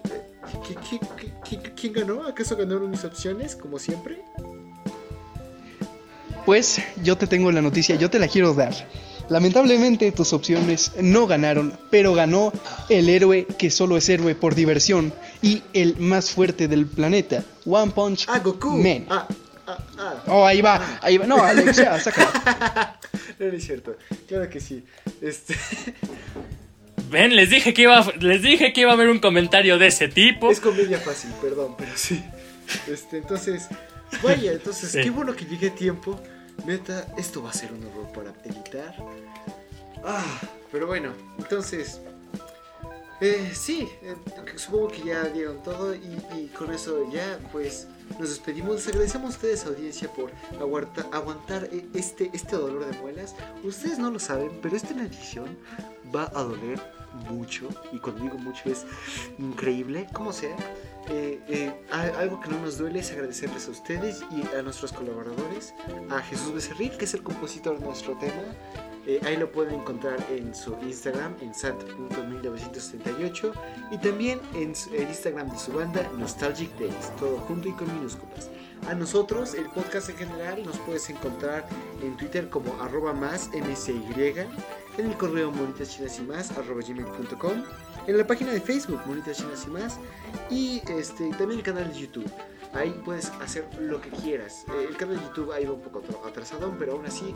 [0.63, 2.25] ¿qui- qui- qui- qui- ¿Quién ganó?
[2.27, 4.23] ¿Acaso ganaron mis opciones, como siempre?
[6.45, 8.73] Pues yo te tengo la noticia, yo te la quiero dar.
[9.29, 12.53] Lamentablemente tus opciones no ganaron, pero ganó
[12.89, 17.91] el héroe que solo es héroe por diversión y el más fuerte del planeta, One
[17.91, 18.71] Punch ¡Ah, Goku!
[18.77, 19.07] Man.
[19.11, 19.27] Ah.
[20.27, 21.27] Oh, ahí va, ahí va.
[21.27, 22.99] No, Alex, ya, saca.
[23.39, 23.97] No, no es cierto.
[24.27, 24.83] Claro que sí.
[25.21, 25.55] Este,
[27.11, 29.89] ven, les dije que iba, a- les dije que iba a haber un comentario de
[29.89, 30.51] ese tipo.
[30.51, 32.23] es comedia fácil, perdón, pero sí.
[32.89, 33.69] Este, entonces,
[34.23, 35.03] vaya, entonces, Sí.
[35.03, 36.21] qué bueno que llegué a tiempo.
[36.65, 38.95] Neta, esto va a ser un error para editar.
[40.05, 40.25] Ah,
[40.73, 42.01] pero bueno, entonces,
[43.21, 44.15] eh, sí, eh,
[44.57, 47.87] supongo que ya dieron todo y, y con eso ya, pues,
[48.19, 48.77] nos despedimos.
[48.77, 53.35] Les agradecemos a ustedes, audiencia, por aguanta- aguantar eh, este, este dolor de muelas.
[53.65, 55.57] Ustedes no lo saben, pero esta edición
[56.15, 56.81] va a doler
[57.31, 57.69] mucho.
[57.93, 58.85] Y cuando digo mucho es
[59.39, 60.55] increíble, como sea.
[61.09, 61.73] Eh, eh,
[62.19, 65.73] algo que no nos duele es agradecerles a ustedes y a nuestros colaboradores,
[66.11, 68.43] a Jesús Becerril, que es el compositor de nuestro tema.
[69.07, 73.53] Eh, ahí lo pueden encontrar en su Instagram, en sant.1978,
[73.93, 78.51] y también en el Instagram de su banda, Nostalgic Days, todo junto y con minúsculas.
[78.89, 81.67] A nosotros, el podcast en general, nos puedes encontrar
[82.03, 84.03] en Twitter como arroba más msy,
[84.99, 87.63] en el correo monitas chinas y más arroba gmail.com,
[88.07, 89.99] en la página de Facebook Monitas Chinas y más,
[90.51, 92.31] y este, también el canal de YouTube.
[92.73, 94.65] Ahí puedes hacer lo que quieras.
[94.69, 97.35] Eh, el canal de YouTube ha ido un poco atrasadón, pero aún así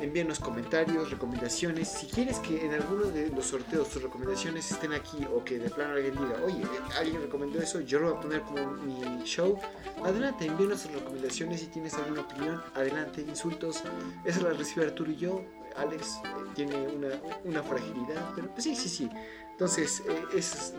[0.00, 1.88] envíanos comentarios, recomendaciones.
[1.88, 5.70] Si quieres que en alguno de los sorteos tus recomendaciones estén aquí o que de
[5.70, 6.62] plano alguien diga, oye,
[6.98, 9.58] alguien recomendó eso, yo lo voy a poner como mi show,
[10.04, 11.60] adelante, envíanos tus recomendaciones.
[11.60, 13.82] Si tienes alguna opinión, adelante, insultos.
[14.24, 15.42] Eso las recibe Arturo y yo.
[15.76, 17.08] Alex eh, tiene una,
[17.44, 19.10] una fragilidad, pero pues sí, sí, sí.
[19.50, 20.72] Entonces, eh, es-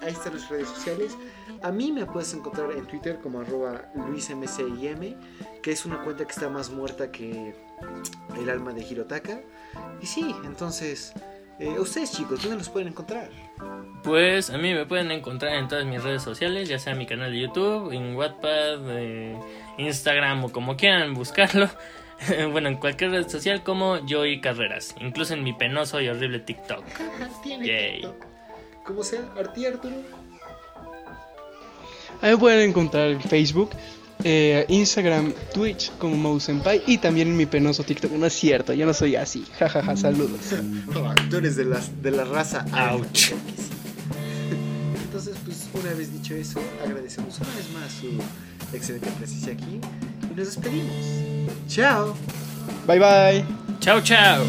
[0.00, 1.16] ahí están las redes sociales.
[1.62, 5.14] A mí me puedes encontrar en Twitter como arroba luismcim,
[5.62, 7.54] que es una cuenta que está más muerta que
[8.40, 9.40] el alma de Hirotaka.
[10.00, 11.12] Y sí, entonces,
[11.58, 13.30] eh, ustedes chicos, ¿dónde los pueden encontrar?
[14.02, 17.32] Pues a mí me pueden encontrar en todas mis redes sociales, ya sea mi canal
[17.32, 19.38] de YouTube, en Wattpad, eh,
[19.78, 21.68] Instagram o como quieran buscarlo.
[22.52, 26.84] bueno, en cualquier red social como Joy Carreras, incluso en mi penoso y horrible TikTok.
[27.42, 28.00] Tiene Yay.
[28.02, 28.26] TikTok.
[28.84, 29.96] Como sea, Arti Arturo.
[32.20, 33.70] Ahí me pueden encontrar en Facebook,
[34.24, 38.12] eh, Instagram, Twitch como Mousenpai y también en mi penoso TikTok.
[38.12, 39.44] No es cierto, yo no soy así.
[39.58, 40.40] Jajaja, saludos.
[40.94, 43.32] Ah, Tú eres de, las, de la raza Ouch.
[45.04, 49.80] Entonces, pues una vez dicho eso, agradecemos una vez más su excelente presencia aquí
[50.30, 50.94] y nos despedimos.
[51.68, 52.14] Chao.
[52.86, 53.44] Bye bye.
[53.80, 54.44] Chao, chao.